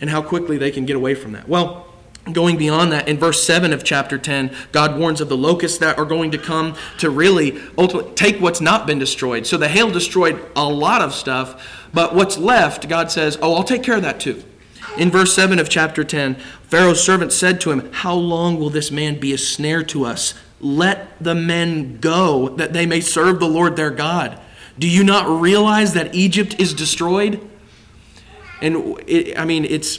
[0.00, 1.48] and how quickly they can get away from that.
[1.48, 1.88] Well,
[2.32, 5.98] going beyond that, in verse 7 of chapter 10, God warns of the locusts that
[5.98, 9.44] are going to come to really ultimately take what's not been destroyed.
[9.46, 13.64] So the hail destroyed a lot of stuff, but what's left, God says, Oh, I'll
[13.64, 14.42] take care of that too.
[14.96, 18.92] In verse 7 of chapter 10, Pharaoh's servant said to him, How long will this
[18.92, 20.34] man be a snare to us?
[20.64, 24.40] Let the men go, that they may serve the Lord their God.
[24.78, 27.48] Do you not realize that Egypt is destroyed?
[28.62, 29.98] And it, I mean, it's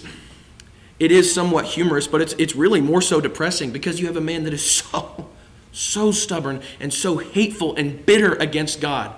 [0.99, 4.21] it is somewhat humorous, but it's it's really more so depressing because you have a
[4.21, 5.29] man that is so
[5.71, 9.13] so stubborn and so hateful and bitter against God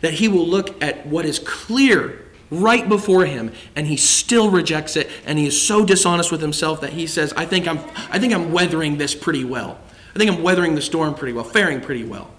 [0.00, 4.96] that he will look at what is clear right before him and he still rejects
[4.96, 7.78] it and he is so dishonest with himself that he says I think I'm
[8.10, 9.78] I think I'm weathering this pretty well.
[10.14, 12.30] I think I'm weathering the storm pretty well, faring pretty well.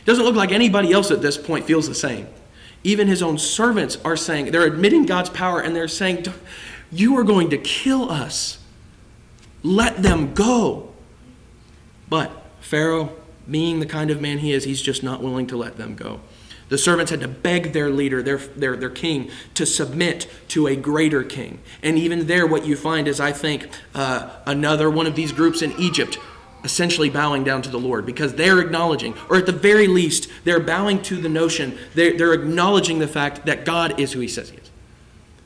[0.00, 2.28] It doesn't look like anybody else at this point feels the same.
[2.82, 6.26] Even his own servants are saying, they're admitting God's power and they're saying,
[6.92, 8.58] You are going to kill us.
[9.62, 10.92] Let them go.
[12.10, 13.16] But Pharaoh,
[13.50, 16.20] being the kind of man he is, he's just not willing to let them go.
[16.68, 20.76] The servants had to beg their leader, their, their, their king, to submit to a
[20.76, 21.60] greater king.
[21.82, 25.62] And even there, what you find is, I think, uh, another one of these groups
[25.62, 26.18] in Egypt
[26.64, 30.60] essentially bowing down to the Lord because they're acknowledging, or at the very least, they're
[30.60, 34.50] bowing to the notion, they're, they're acknowledging the fact that God is who He says
[34.50, 34.70] He is,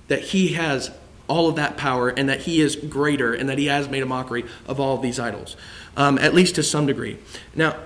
[0.07, 0.93] that He has
[1.27, 4.07] all of that power, and that He is greater, and that He has made a
[4.07, 5.57] mockery of all of these idols,
[5.97, 7.19] um, at least to some degree.
[7.55, 7.77] Now,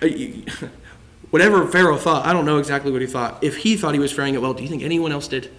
[0.00, 0.08] uh,
[1.30, 3.42] whatever Pharaoh thought, I don't know exactly what he thought.
[3.42, 5.50] If he thought he was faring it well, do you think anyone else did?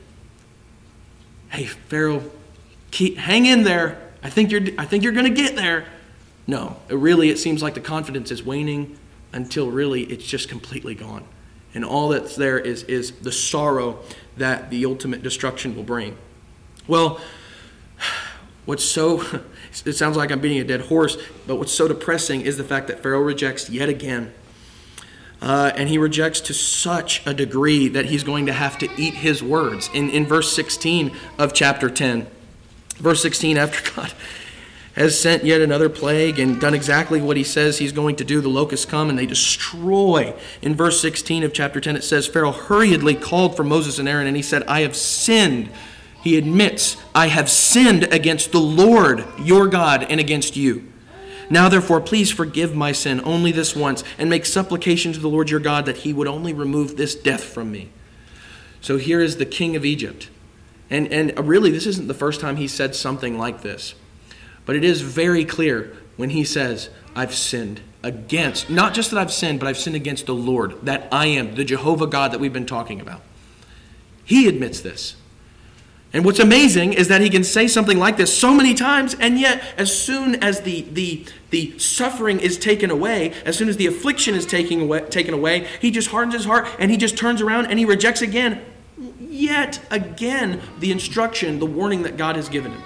[1.50, 2.24] Hey, Pharaoh,
[2.92, 4.00] keep, hang in there.
[4.24, 5.86] I think you're, I think you're going to get there.
[6.46, 8.98] No, it really, it seems like the confidence is waning
[9.32, 11.26] until really it's just completely gone.
[11.74, 14.00] And all that's there is, is the sorrow
[14.38, 16.18] that the ultimate destruction will bring.
[16.88, 17.20] Well,
[18.66, 19.24] what's so,
[19.86, 22.88] it sounds like I'm beating a dead horse, but what's so depressing is the fact
[22.88, 24.34] that Pharaoh rejects yet again.
[25.42, 29.14] Uh, and he rejects to such a degree that he's going to have to eat
[29.16, 29.90] his words.
[29.94, 32.28] In, in verse 16 of chapter 10,
[32.98, 34.14] verse 16, after God
[34.96, 38.42] has sent yet another plague and done exactly what he says he's going to do.
[38.42, 40.36] The locusts come and they destroy.
[40.62, 44.28] In verse 16 of chapter 10, it says, Pharaoh hurriedly called for Moses and Aaron,
[44.28, 45.70] and he said, I have sinned.
[46.24, 50.88] He admits, I have sinned against the Lord your God and against you.
[51.50, 55.50] Now, therefore, please forgive my sin only this once, and make supplication to the Lord
[55.50, 57.90] your God that he would only remove this death from me.
[58.80, 60.30] So here is the king of Egypt.
[60.90, 63.96] And, and really, this isn't the first time he said something like this.
[64.66, 69.32] But it is very clear when he says, I've sinned against, not just that I've
[69.32, 72.54] sinned, but I've sinned against the Lord, that I am, the Jehovah God that we've
[72.54, 73.22] been talking about.
[74.26, 75.16] He admits this.
[76.16, 79.40] And what's amazing is that he can say something like this so many times, and
[79.40, 83.88] yet, as soon as the, the, the suffering is taken away, as soon as the
[83.88, 87.42] affliction is taken away, taken away, he just hardens his heart and he just turns
[87.42, 88.64] around and he rejects again,
[89.20, 92.84] yet again, the instruction, the warning that God has given him.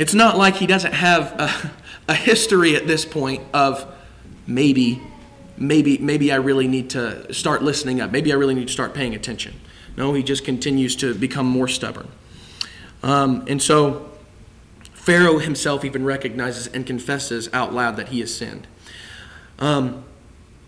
[0.00, 1.72] It's not like he doesn't have a,
[2.12, 3.86] a history at this point of
[4.46, 5.02] maybe,
[5.58, 8.10] maybe, maybe I really need to start listening up.
[8.10, 9.60] Maybe I really need to start paying attention.
[9.98, 12.08] No, he just continues to become more stubborn.
[13.02, 14.10] Um, and so
[14.94, 18.66] Pharaoh himself even recognizes and confesses out loud that he has sinned.
[19.58, 20.04] Um,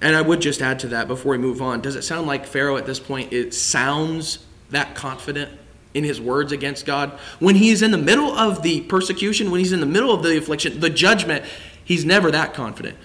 [0.03, 1.81] and I would just add to that before we move on.
[1.81, 5.59] Does it sound like Pharaoh at this point it sounds that confident
[5.95, 7.11] in his words against God.
[7.39, 10.39] When he's in the middle of the persecution, when he's in the middle of the
[10.39, 11.45] affliction, the judgment,
[11.85, 12.97] he's never that confident.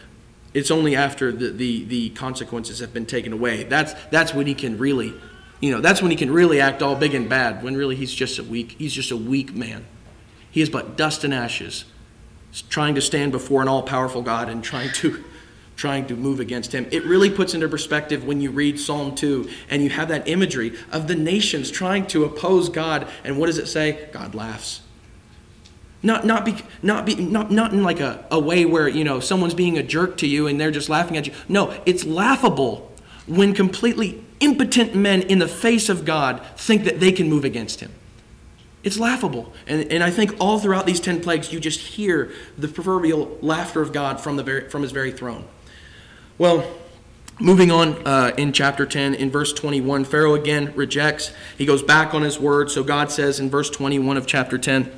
[0.54, 3.64] It's only after the, the, the consequences have been taken away.
[3.64, 5.14] That's, that's when he can really
[5.60, 8.14] You know, that's when he can really act all big and bad, when really he's
[8.14, 9.86] just a weak, he's just a weak man.
[10.52, 11.86] He is but dust and ashes,
[12.70, 15.24] trying to stand before an all-powerful God and trying to
[15.78, 16.88] trying to move against him.
[16.92, 20.76] It really puts into perspective when you read Psalm 2 and you have that imagery
[20.92, 23.08] of the nations trying to oppose God.
[23.24, 24.10] And what does it say?
[24.12, 24.82] God laughs.
[26.02, 29.20] Not, not, be, not, be, not, not in like a, a way where, you know,
[29.20, 31.34] someone's being a jerk to you and they're just laughing at you.
[31.48, 32.92] No, it's laughable
[33.28, 37.82] when completely impotent men in the face of God think that they can move against
[37.82, 37.92] him.
[38.84, 39.54] It's laughable.
[39.68, 43.82] And, and I think all throughout these 10 plagues, you just hear the proverbial laughter
[43.82, 45.46] of God from, the very, from his very throne.
[46.40, 46.72] Well,
[47.40, 51.32] moving on uh, in chapter 10, in verse 21, Pharaoh again rejects.
[51.58, 52.70] He goes back on his word.
[52.70, 54.92] So God says in verse 21 of chapter 10,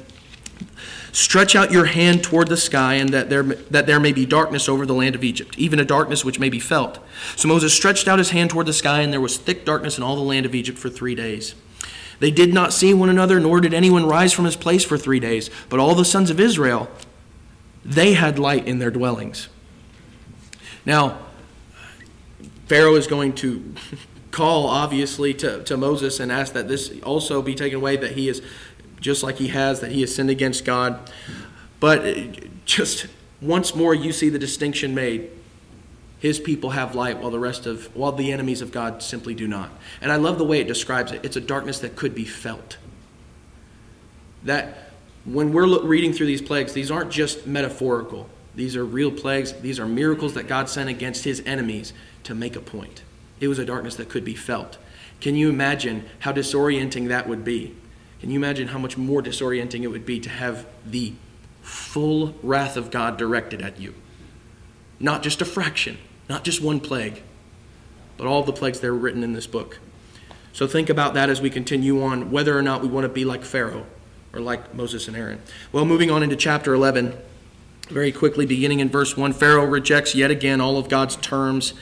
[1.14, 4.68] Stretch out your hand toward the sky, and that there, that there may be darkness
[4.68, 7.00] over the land of Egypt, even a darkness which may be felt.
[7.36, 10.04] So Moses stretched out his hand toward the sky, and there was thick darkness in
[10.04, 11.56] all the land of Egypt for three days.
[12.20, 15.22] They did not see one another, nor did anyone rise from his place for three
[15.22, 15.50] days.
[15.70, 16.90] But all the sons of Israel,
[17.84, 19.48] they had light in their dwellings.
[20.86, 21.18] Now,
[22.70, 23.74] Pharaoh is going to
[24.30, 28.30] call, obviously, to, to Moses and ask that this also be taken away, that he
[28.30, 28.44] is,
[29.02, 31.10] just like he has, that he has sinned against God.
[31.80, 33.08] But just
[33.42, 35.32] once more, you see the distinction made.
[36.20, 39.48] His people have light while the rest of, while the enemies of God simply do
[39.48, 39.72] not.
[40.00, 41.22] And I love the way it describes it.
[41.26, 42.78] It's a darkness that could be felt.
[44.44, 44.92] That
[45.26, 48.30] when we're reading through these plagues, these aren't just metaphorical.
[48.54, 49.54] These are real plagues.
[49.54, 51.94] These are miracles that God sent against his enemies
[52.30, 53.02] to make a point.
[53.40, 54.78] It was a darkness that could be felt.
[55.20, 57.76] Can you imagine how disorienting that would be?
[58.20, 61.14] Can you imagine how much more disorienting it would be to have the
[61.64, 63.96] full wrath of God directed at you?
[65.00, 65.98] Not just a fraction,
[66.30, 67.24] not just one plague,
[68.16, 69.80] but all the plagues that are written in this book.
[70.54, 73.26] So think about that as we continue on, whether or not we want to be
[73.26, 73.88] like Pharaoh
[74.34, 75.42] or like Moses and Aaron.
[75.72, 77.18] Well, moving on into chapter 11,
[77.88, 81.74] very quickly, beginning in verse 1, Pharaoh rejects yet again all of God's terms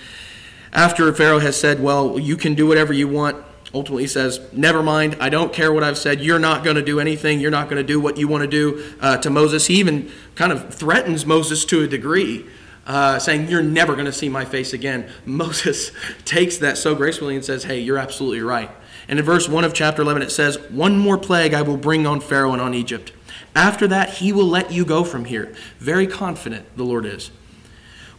[0.78, 4.84] after Pharaoh has said, Well, you can do whatever you want, ultimately he says, Never
[4.84, 6.22] mind, I don't care what I've said.
[6.22, 7.40] You're not going to do anything.
[7.40, 9.66] You're not going to do what you want to do uh, to Moses.
[9.66, 12.46] He even kind of threatens Moses to a degree.
[12.86, 15.10] Uh, saying, You're never going to see my face again.
[15.26, 15.92] Moses
[16.26, 18.70] takes that so gracefully and says, Hey, you're absolutely right.
[19.10, 22.06] And in verse 1 of chapter 11, it says, One more plague I will bring
[22.06, 23.12] on Pharaoh and on Egypt.
[23.56, 25.56] After that, he will let you go from here.
[25.80, 27.32] Very confident, the Lord is.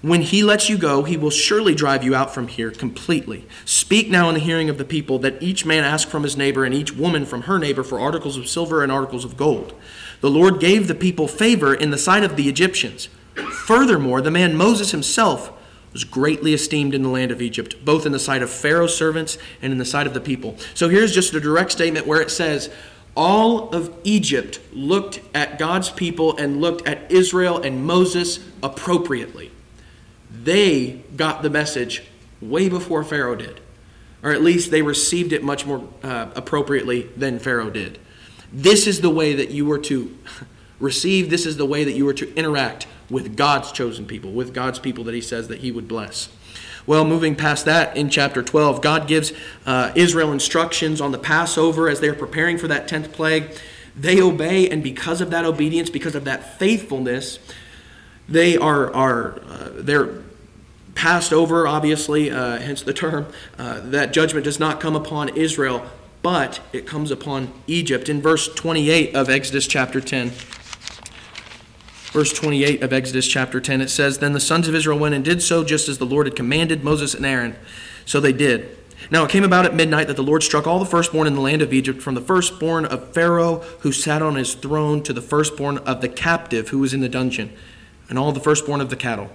[0.01, 3.49] When he lets you go, he will surely drive you out from here completely.
[3.65, 6.65] Speak now in the hearing of the people that each man ask from his neighbor
[6.65, 9.75] and each woman from her neighbor for articles of silver and articles of gold.
[10.21, 13.09] The Lord gave the people favor in the sight of the Egyptians.
[13.67, 15.51] Furthermore, the man Moses himself
[15.93, 19.37] was greatly esteemed in the land of Egypt, both in the sight of Pharaoh's servants
[19.61, 20.57] and in the sight of the people.
[20.75, 22.71] So here's just a direct statement where it says,
[23.17, 29.51] all of Egypt looked at God's people and looked at Israel and Moses appropriately
[30.45, 32.03] they got the message
[32.41, 33.61] way before Pharaoh did.
[34.23, 37.99] Or at least they received it much more uh, appropriately than Pharaoh did.
[38.53, 40.17] This is the way that you were to
[40.81, 44.53] receive, this is the way that you were to interact with God's chosen people, with
[44.53, 46.29] God's people that he says that he would bless.
[46.87, 49.33] Well, moving past that in chapter 12, God gives
[49.67, 53.51] uh, Israel instructions on the Passover as they're preparing for that 10th plague.
[53.95, 57.39] They obey, and because of that obedience, because of that faithfulness,
[58.29, 60.23] they are, are uh, they're
[60.99, 63.25] passed over, obviously, uh, hence the term.
[63.57, 65.87] Uh, that judgment does not come upon Israel,
[66.23, 68.09] but it comes upon Egypt.
[68.09, 70.33] In verse 28 of Exodus chapter 10,
[72.11, 75.25] verse 28 of Exodus chapter 10, it says, Then the sons of Israel went and
[75.25, 77.55] did so just as the Lord had commanded Moses and Aaron.
[78.05, 78.77] So they did.
[79.09, 81.41] Now it came about at midnight that the Lord struck all the firstborn in the
[81.41, 85.23] land of Egypt, from the firstborn of Pharaoh who sat on his throne to the
[85.23, 87.53] firstborn of the captive who was in the dungeon
[88.09, 89.31] and all the firstborn of the cattle.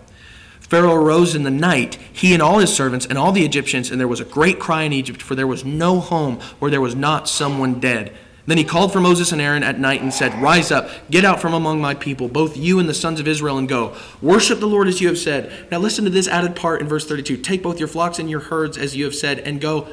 [0.74, 4.00] Pharaoh arose in the night, he and all his servants and all the Egyptians, and
[4.00, 6.96] there was a great cry in Egypt, for there was no home where there was
[6.96, 8.12] not someone dead.
[8.48, 11.40] Then he called for Moses and Aaron at night and said, Rise up, get out
[11.40, 13.96] from among my people, both you and the sons of Israel, and go.
[14.20, 15.68] Worship the Lord as you have said.
[15.70, 18.40] Now listen to this added part in verse 32 Take both your flocks and your
[18.40, 19.90] herds as you have said, and go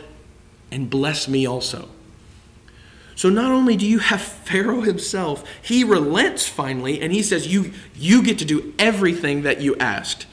[0.70, 1.90] and bless me also.
[3.16, 7.74] So not only do you have Pharaoh himself, he relents finally and he says, You,
[7.94, 10.26] you get to do everything that you asked.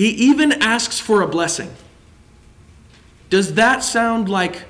[0.00, 1.70] He even asks for a blessing.
[3.28, 4.62] Does that sound like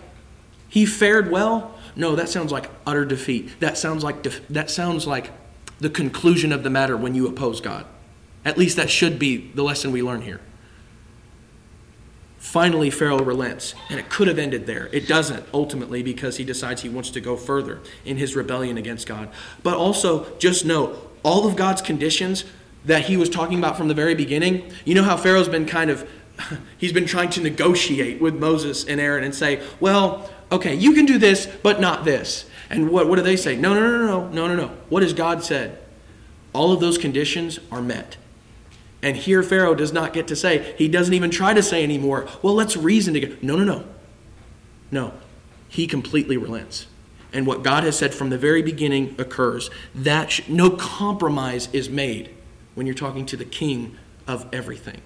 [0.69, 1.79] he fared well?
[1.95, 3.61] No, that sounds like utter defeat.
[3.61, 5.31] That sounds like def- that sounds like
[5.79, 7.87] the conclusion of the matter when you oppose God.
[8.45, 10.41] At least that should be the lesson we learn here.
[12.39, 14.89] finally Pharaoh relents, and it could have ended there.
[14.93, 19.07] It doesn't ultimately because he decides he wants to go further in his rebellion against
[19.07, 19.29] God.
[19.63, 22.45] But also, just know all of God's conditions
[22.85, 24.73] that he was talking about from the very beginning.
[24.85, 26.09] You know how Pharaoh's been kind of
[26.79, 31.07] he's been trying to negotiate with Moses and Aaron and say, "Well, okay, you can
[31.07, 33.57] do this, but not this." And what what do they say?
[33.57, 34.69] No, no, no, no, no, no, no.
[34.89, 35.79] What has God said?
[36.53, 38.17] All of those conditions are met.
[39.03, 42.29] And here Pharaoh does not get to say, he doesn't even try to say anymore,
[42.43, 43.37] well, let's reason together.
[43.41, 43.85] No, no, no.
[44.91, 45.15] No.
[45.69, 46.87] He completely relents.
[47.33, 49.71] And what God has said from the very beginning occurs.
[49.95, 52.35] That sh- no compromise is made
[52.75, 53.97] when you're talking to the king
[54.27, 55.03] of everything.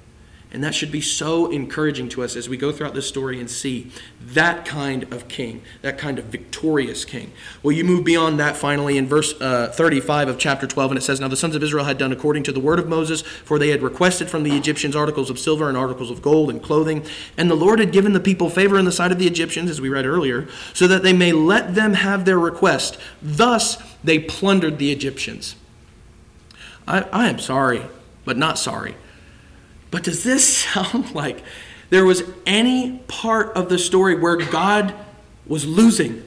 [0.55, 3.51] And that should be so encouraging to us as we go throughout this story and
[3.51, 3.91] see
[4.21, 7.33] that kind of king, that kind of victorious king.
[7.65, 11.01] Well, you move beyond that finally in verse uh, 35 of chapter 12, and it
[11.01, 13.59] says, Now the sons of Israel had done according to the word of Moses, for
[13.59, 17.05] they had requested from the Egyptians articles of silver and articles of gold and clothing.
[17.37, 19.81] And the Lord had given the people favor in the sight of the Egyptians, as
[19.81, 22.97] we read earlier, so that they may let them have their request.
[23.21, 25.57] Thus they plundered the Egyptians.
[26.87, 27.83] I, I am sorry,
[28.25, 28.97] but not sorry
[29.95, 31.45] but does this sound like
[31.89, 34.93] there was any part of the story where God
[35.47, 36.25] was losing?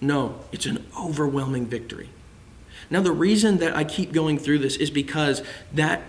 [0.00, 2.08] No, it's an overwhelming victory.
[2.88, 5.42] Now, the reason that I keep going through this is because
[5.74, 6.00] that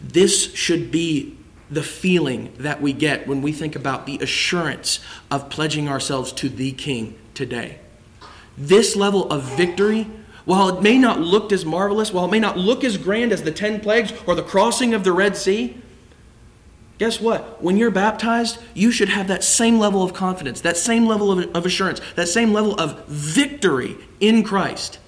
[0.00, 1.36] this should be
[1.70, 6.48] the feeling that we get when we think about the assurance of pledging ourselves to
[6.48, 7.80] the King today.
[8.56, 10.06] This level of victory
[10.46, 13.42] while it may not look as marvelous, while it may not look as grand as
[13.42, 15.76] the 10 plagues or the crossing of the Red Sea,
[16.98, 17.60] guess what?
[17.60, 21.54] When you're baptized, you should have that same level of confidence, that same level of,
[21.54, 25.00] of assurance, that same level of victory in Christ.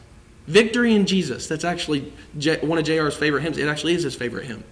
[0.49, 1.47] Victory in Jesus.
[1.47, 2.13] That's actually
[2.61, 3.59] one of JR's favorite hymns.
[3.59, 4.65] It actually is his favorite hymn.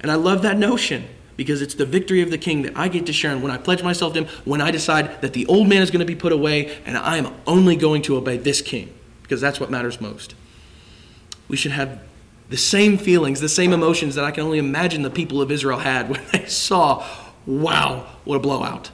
[0.00, 1.06] And I love that notion
[1.36, 3.30] because it's the victory of the king that I get to share.
[3.30, 5.92] And when I pledge myself to him, when I decide that the old man is
[5.92, 8.92] going to be put away and I am only going to obey this king
[9.30, 10.34] because that's what matters most.
[11.46, 12.00] We should have
[12.48, 15.78] the same feelings, the same emotions that I can only imagine the people of Israel
[15.78, 17.06] had when they saw,
[17.46, 18.90] wow, what a blowout.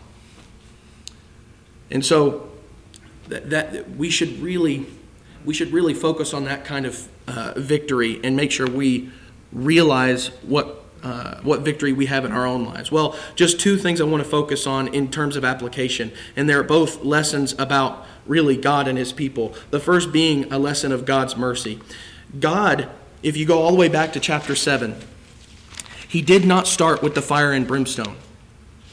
[1.91, 2.51] And so
[3.28, 4.84] that, that we should really
[5.47, 9.11] we should really focus on that kind of uh, victory and make sure we
[9.53, 12.93] realize what uh, what victory we have in our own lives.
[12.93, 16.62] Well, just two things I want to focus on in terms of application, and they're
[16.62, 19.54] both lessons about really God and his people.
[19.70, 21.80] The first being a lesson of God's mercy.
[22.38, 22.88] God,
[23.22, 24.96] if you go all the way back to chapter 7,
[26.08, 28.16] he did not start with the fire and brimstone.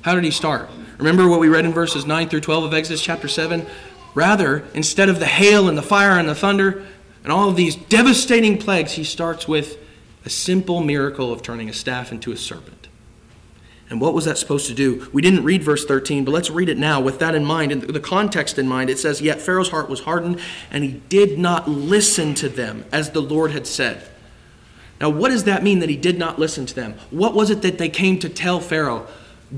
[0.01, 0.69] How did he start?
[0.97, 3.65] Remember what we read in verses 9 through 12 of Exodus chapter 7?
[4.13, 6.85] Rather, instead of the hail and the fire and the thunder
[7.23, 9.77] and all of these devastating plagues, he starts with
[10.25, 12.82] a simple miracle of turning a staff into a serpent.
[13.93, 15.07] And what was that supposed to do?
[15.13, 17.83] We didn't read verse 13, but let's read it now with that in mind and
[17.83, 18.89] the context in mind.
[18.89, 20.39] It says, Yet Pharaoh's heart was hardened,
[20.71, 24.03] and he did not listen to them as the Lord had said.
[24.99, 26.95] Now, what does that mean that he did not listen to them?
[27.11, 29.05] What was it that they came to tell Pharaoh?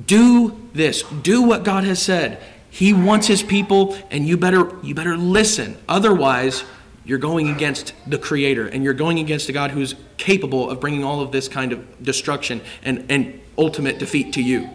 [0.06, 2.44] Do this, do what God has said.
[2.70, 5.78] He wants his people, and you better, you better listen.
[5.88, 6.66] Otherwise,
[7.06, 11.06] you're going against the Creator, and you're going against a God who's capable of bringing
[11.06, 14.70] all of this kind of destruction and, and ultimate defeat to you.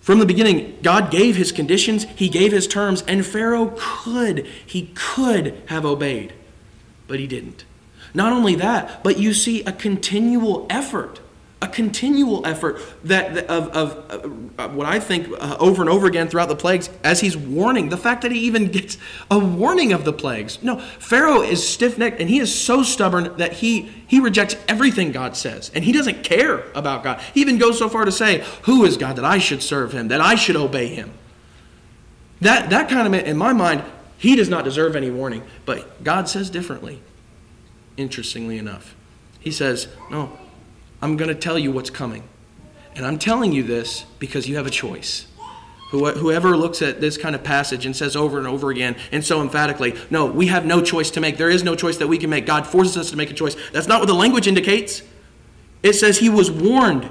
[0.00, 4.90] From the beginning, God gave his conditions, he gave his terms, and Pharaoh could, he
[4.94, 6.32] could have obeyed,
[7.06, 7.64] but he didn't.
[8.14, 11.20] Not only that, but you see a continual effort
[11.62, 16.48] a continual effort that of, of, what I think uh, over and over again throughout
[16.48, 18.96] the plagues as he's warning the fact that he even gets
[19.30, 20.62] a warning of the plagues.
[20.62, 25.36] No Pharaoh is stiff-necked and he is so stubborn that he he rejects everything God
[25.36, 27.20] says and he doesn't care about God.
[27.34, 30.08] He even goes so far to say who is God that I should serve him
[30.08, 31.12] that I should obey him?
[32.40, 33.84] That that kind of in my mind
[34.16, 37.02] he does not deserve any warning but God says differently
[37.98, 38.94] interestingly enough.
[39.40, 40.38] He says no
[41.02, 42.24] I'm going to tell you what's coming.
[42.94, 45.26] And I'm telling you this because you have a choice.
[45.90, 49.42] Whoever looks at this kind of passage and says over and over again and so
[49.42, 51.36] emphatically, no, we have no choice to make.
[51.36, 52.46] There is no choice that we can make.
[52.46, 53.56] God forces us to make a choice.
[53.72, 55.02] That's not what the language indicates.
[55.82, 57.10] It says he was warned.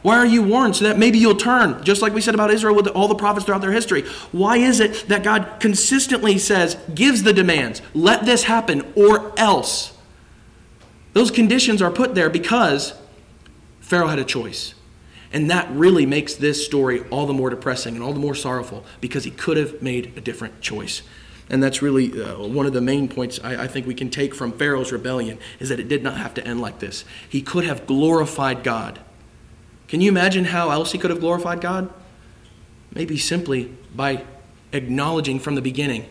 [0.00, 0.76] Why are you warned?
[0.76, 3.44] So that maybe you'll turn, just like we said about Israel with all the prophets
[3.44, 4.02] throughout their history.
[4.32, 9.92] Why is it that God consistently says, gives the demands, let this happen or else?
[11.12, 12.94] Those conditions are put there because
[13.90, 14.74] Pharaoh had a choice.
[15.32, 18.84] And that really makes this story all the more depressing and all the more sorrowful
[19.00, 21.02] because he could have made a different choice.
[21.48, 24.32] And that's really uh, one of the main points I, I, think we can take
[24.32, 27.04] from Pharaoh's rebellion is that it did not have to end like this.
[27.28, 29.00] He could have glorified God
[29.88, 31.92] Can you imagine how else he could have glorified God?
[32.92, 34.22] Maybe simply by
[34.72, 36.06] acknowledging from the beginning,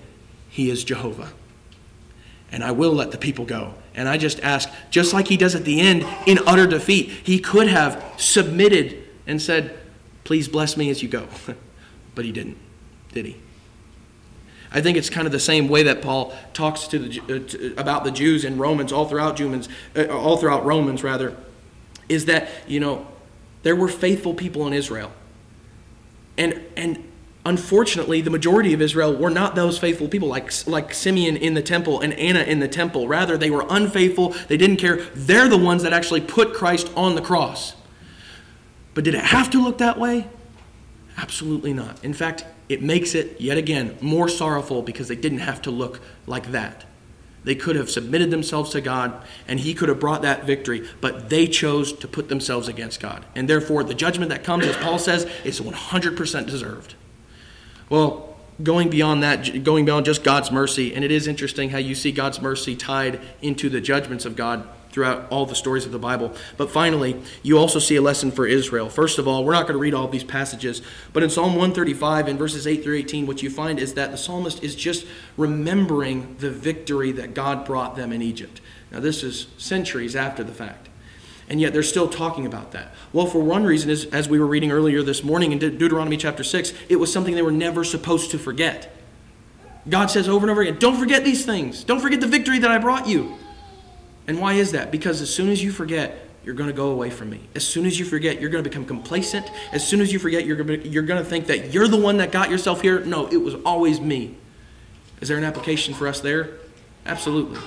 [0.50, 1.32] He is Jehovah.
[2.52, 3.76] And I will let the people go.
[4.00, 7.38] And I just ask, just like he does at the end in utter defeat, he
[7.38, 9.78] could have submitted and said,
[10.24, 11.28] Please bless me as you go.
[12.16, 12.56] but he didn't,
[13.12, 13.36] did he?
[14.72, 17.76] I think it's kind of the same way that Paul talks to the, uh, to,
[17.76, 21.36] about the Jews in Romans, all throughout Romans, uh, all throughout Romans rather,
[22.08, 23.06] is that you know
[23.64, 25.12] there were faithful people in Israel,
[26.38, 27.04] and and
[27.46, 31.62] unfortunately, the majority of Israel were not those faithful people like, like Simeon in the
[31.62, 33.08] temple and Anna in the temple.
[33.08, 34.36] Rather, they were unfaithful.
[34.48, 34.98] They didn't care.
[35.16, 37.76] They're the ones that actually put Christ on the cross.
[38.94, 40.28] But did it have to look that way?
[41.18, 42.04] Absolutely not.
[42.04, 46.02] In fact, it makes it, yet again, more sorrowful because they didn't have to look
[46.28, 46.86] like that.
[47.44, 51.30] They could have submitted themselves to God and He could have brought that victory, but
[51.30, 53.26] they chose to put themselves against God.
[53.36, 56.96] And therefore, the judgment that comes, as Paul says, is 100% deserved.
[57.90, 61.96] Well, going beyond that, going beyond just God's mercy, and it is interesting how you
[61.96, 66.00] see God's mercy tied into the judgments of God throughout all the stories of the
[66.00, 66.34] Bible.
[66.58, 68.90] But finally, you also see a lesson for Israel.
[68.90, 70.82] First of all, we're not going to read all these passages,
[71.14, 74.18] but in Psalm 135, in verses 8 through 18, what you find is that the
[74.18, 75.06] psalmist is just
[75.38, 78.62] remembering the victory that God brought them in Egypt.
[78.92, 80.89] Now, this is centuries after the fact
[81.50, 82.94] and yet they're still talking about that.
[83.12, 86.16] Well, for one reason is, as we were reading earlier this morning in De- Deuteronomy
[86.16, 88.96] chapter 6, it was something they were never supposed to forget.
[89.90, 91.84] God says over and over again, don't forget these things.
[91.84, 93.36] Don't forget the victory that I brought you.
[94.28, 94.92] And why is that?
[94.92, 97.42] Because as soon as you forget, you're going to go away from me.
[97.56, 99.50] As soon as you forget, you're going to become complacent.
[99.72, 101.98] As soon as you forget, you're going, to, you're going to think that you're the
[101.98, 103.00] one that got yourself here.
[103.02, 104.36] No, it was always me.
[105.20, 106.52] Is there an application for us there?
[107.06, 107.60] Absolutely.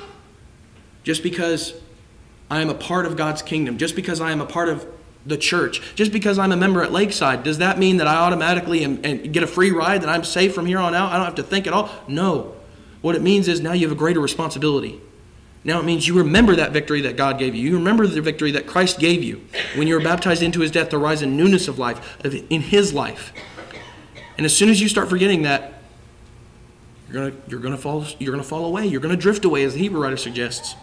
[1.02, 1.74] Just because
[2.52, 4.86] I am a part of God's kingdom, just because I am a part of
[5.24, 8.84] the church, just because I'm a member at Lakeside, does that mean that I automatically
[8.84, 11.12] am, and get a free ride, that I'm safe from here on out?
[11.12, 11.88] I don't have to think at all?
[12.08, 12.54] No.
[13.00, 15.00] What it means is now you have a greater responsibility.
[15.64, 17.70] Now it means you remember that victory that God gave you.
[17.70, 19.40] You remember the victory that Christ gave you
[19.76, 22.92] when you were baptized into his death to rise in newness of life, in his
[22.92, 23.32] life.
[24.36, 25.80] And as soon as you start forgetting that,
[27.10, 28.84] you're gonna, you're gonna fall you're gonna fall away.
[28.84, 30.76] You're gonna drift away, as the Hebrew writer suggests.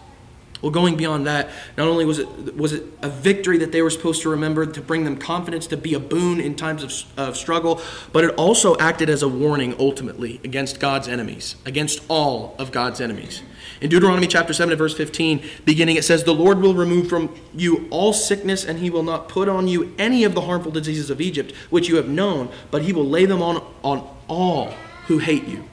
[0.62, 1.48] Well, going beyond that,
[1.78, 4.80] not only was it, was it a victory that they were supposed to remember to
[4.82, 7.80] bring them confidence, to be a boon in times of, of struggle,
[8.12, 13.00] but it also acted as a warning ultimately against God's enemies, against all of God's
[13.00, 13.42] enemies.
[13.80, 17.88] In Deuteronomy chapter 7 verse 15, beginning, it says, The Lord will remove from you
[17.90, 21.20] all sickness, and he will not put on you any of the harmful diseases of
[21.22, 24.74] Egypt, which you have known, but he will lay them on, on all
[25.06, 25.69] who hate you.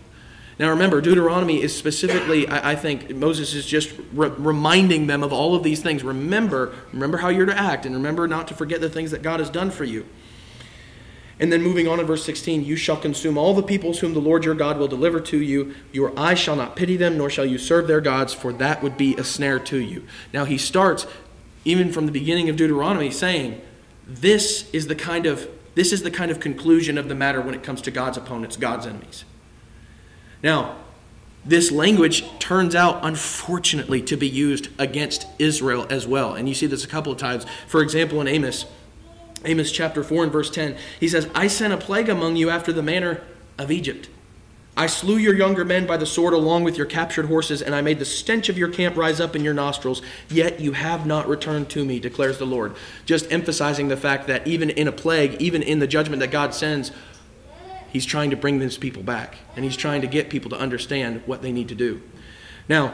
[0.60, 5.32] Now remember, Deuteronomy is specifically, I, I think Moses is just re- reminding them of
[5.32, 6.04] all of these things.
[6.04, 9.40] Remember, remember how you're to act, and remember not to forget the things that God
[9.40, 10.06] has done for you.
[11.40, 14.20] And then moving on in verse 16, you shall consume all the peoples whom the
[14.20, 15.76] Lord your God will deliver to you.
[15.92, 18.98] Your eyes shall not pity them, nor shall you serve their gods, for that would
[18.98, 20.04] be a snare to you.
[20.34, 21.06] Now he starts,
[21.64, 23.62] even from the beginning of Deuteronomy, saying,
[24.08, 27.54] This is the kind of this is the kind of conclusion of the matter when
[27.54, 29.26] it comes to God's opponents, God's enemies.
[30.44, 30.76] Now,
[31.46, 36.34] this language turns out, unfortunately, to be used against Israel as well.
[36.34, 37.46] And you see this a couple of times.
[37.68, 38.66] For example, in Amos,
[39.46, 42.74] Amos chapter 4 and verse 10, he says, I sent a plague among you after
[42.74, 43.22] the manner
[43.58, 44.10] of Egypt.
[44.76, 47.82] I slew your younger men by the sword along with your captured horses, and I
[47.82, 51.28] made the stench of your camp rise up in your nostrils, yet you have not
[51.28, 52.76] returned to me, declares the Lord.
[53.04, 56.54] Just emphasizing the fact that even in a plague, even in the judgment that God
[56.54, 56.92] sends,
[57.92, 61.22] He's trying to bring these people back, and he's trying to get people to understand
[61.26, 62.02] what they need to do.
[62.70, 62.94] Now,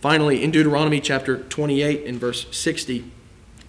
[0.00, 3.10] finally, in Deuteronomy chapter 28 and verse 60,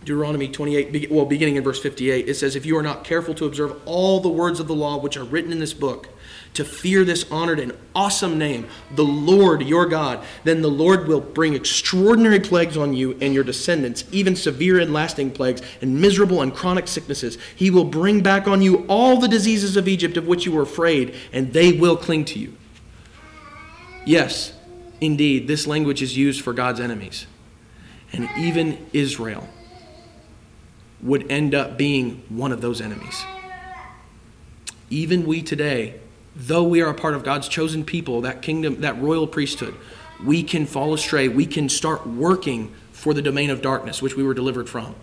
[0.03, 3.45] Deuteronomy 28, well, beginning in verse 58, it says, If you are not careful to
[3.45, 6.09] observe all the words of the law which are written in this book,
[6.55, 11.21] to fear this honored and awesome name, the Lord your God, then the Lord will
[11.21, 16.41] bring extraordinary plagues on you and your descendants, even severe and lasting plagues, and miserable
[16.41, 17.37] and chronic sicknesses.
[17.55, 20.63] He will bring back on you all the diseases of Egypt of which you were
[20.63, 22.57] afraid, and they will cling to you.
[24.03, 24.53] Yes,
[24.99, 27.27] indeed, this language is used for God's enemies.
[28.11, 29.47] And even Israel
[31.01, 33.23] would end up being one of those enemies.
[34.89, 35.99] Even we today
[36.35, 39.75] though we are a part of God's chosen people, that kingdom, that royal priesthood,
[40.23, 41.27] we can fall astray.
[41.27, 44.95] We can start working for the domain of darkness, which we were delivered from.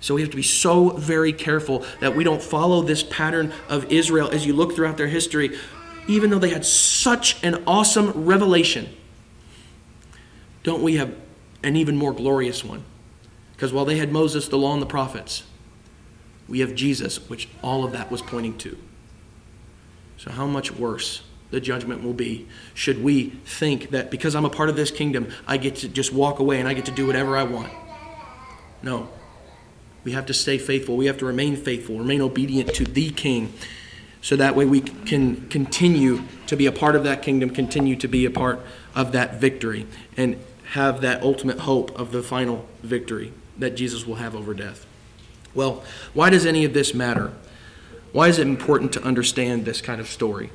[0.00, 3.90] So we have to be so very careful that we don't follow this pattern of
[3.92, 5.56] Israel as you look throughout their history,
[6.08, 8.88] even though they had such an awesome revelation.
[10.62, 11.14] Don't we have
[11.62, 12.84] an even more glorious one?
[13.62, 15.44] Because while they had Moses, the law, and the prophets,
[16.48, 18.76] We have Jesus, which all of that was pointing to.
[20.16, 24.50] So, how much worse the judgment will be should we think that because I'm a
[24.50, 27.06] part of this kingdom, I get to just walk away and I get to do
[27.06, 27.72] whatever I want?
[28.82, 29.08] No.
[30.02, 30.96] We have to stay faithful.
[30.96, 33.52] We have to remain faithful, remain obedient to the King,
[34.20, 38.08] so that way we can continue to be a part of that kingdom, continue to
[38.08, 38.58] be a part
[38.96, 39.86] of that victory,
[40.16, 40.36] and
[40.72, 43.32] have that ultimate hope of the final victory
[43.62, 44.86] that Jesus will have over death.
[45.54, 45.82] Well,
[46.14, 47.32] why does any of this matter?
[48.12, 50.50] Why is it important to understand this kind of story?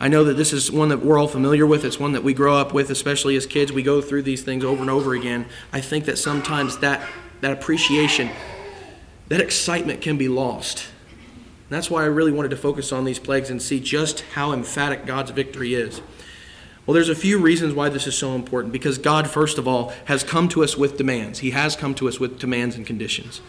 [0.00, 1.84] I know that this is one that we're all familiar with.
[1.84, 3.72] It's one that we grow up with, especially as kids.
[3.72, 5.46] We go through these things over and over again.
[5.72, 7.06] I think that sometimes that,
[7.40, 8.30] that appreciation,
[9.28, 10.86] that excitement can be lost.
[11.18, 14.52] And that's why I really wanted to focus on these plagues and see just how
[14.52, 16.00] emphatic God's victory is.
[16.88, 18.72] Well, there's a few reasons why this is so important.
[18.72, 21.40] Because God, first of all, has come to us with demands.
[21.40, 23.42] He has come to us with demands and conditions.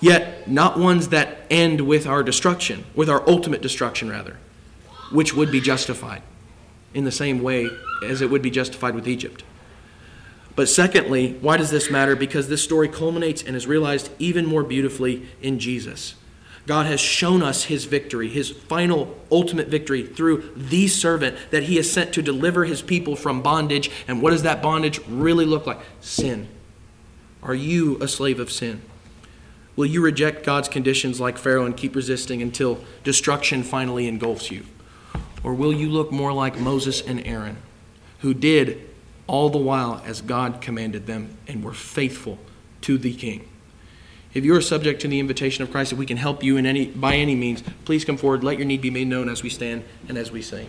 [0.00, 4.38] Yet, not ones that end with our destruction, with our ultimate destruction, rather,
[5.12, 6.22] which would be justified
[6.92, 7.70] in the same way
[8.04, 9.44] as it would be justified with Egypt.
[10.56, 12.16] But secondly, why does this matter?
[12.16, 16.16] Because this story culminates and is realized even more beautifully in Jesus.
[16.66, 21.76] God has shown us his victory, his final, ultimate victory through the servant that he
[21.76, 23.90] has sent to deliver his people from bondage.
[24.08, 25.80] And what does that bondage really look like?
[26.00, 26.48] Sin.
[27.42, 28.80] Are you a slave of sin?
[29.76, 34.64] Will you reject God's conditions like Pharaoh and keep resisting until destruction finally engulfs you?
[35.42, 37.58] Or will you look more like Moses and Aaron,
[38.20, 38.88] who did
[39.26, 42.38] all the while as God commanded them and were faithful
[42.82, 43.46] to the king?
[44.34, 46.66] If you are subject to the invitation of Christ, if we can help you in
[46.66, 48.42] any by any means, please come forward.
[48.42, 50.68] Let your need be made known as we stand and as we sing.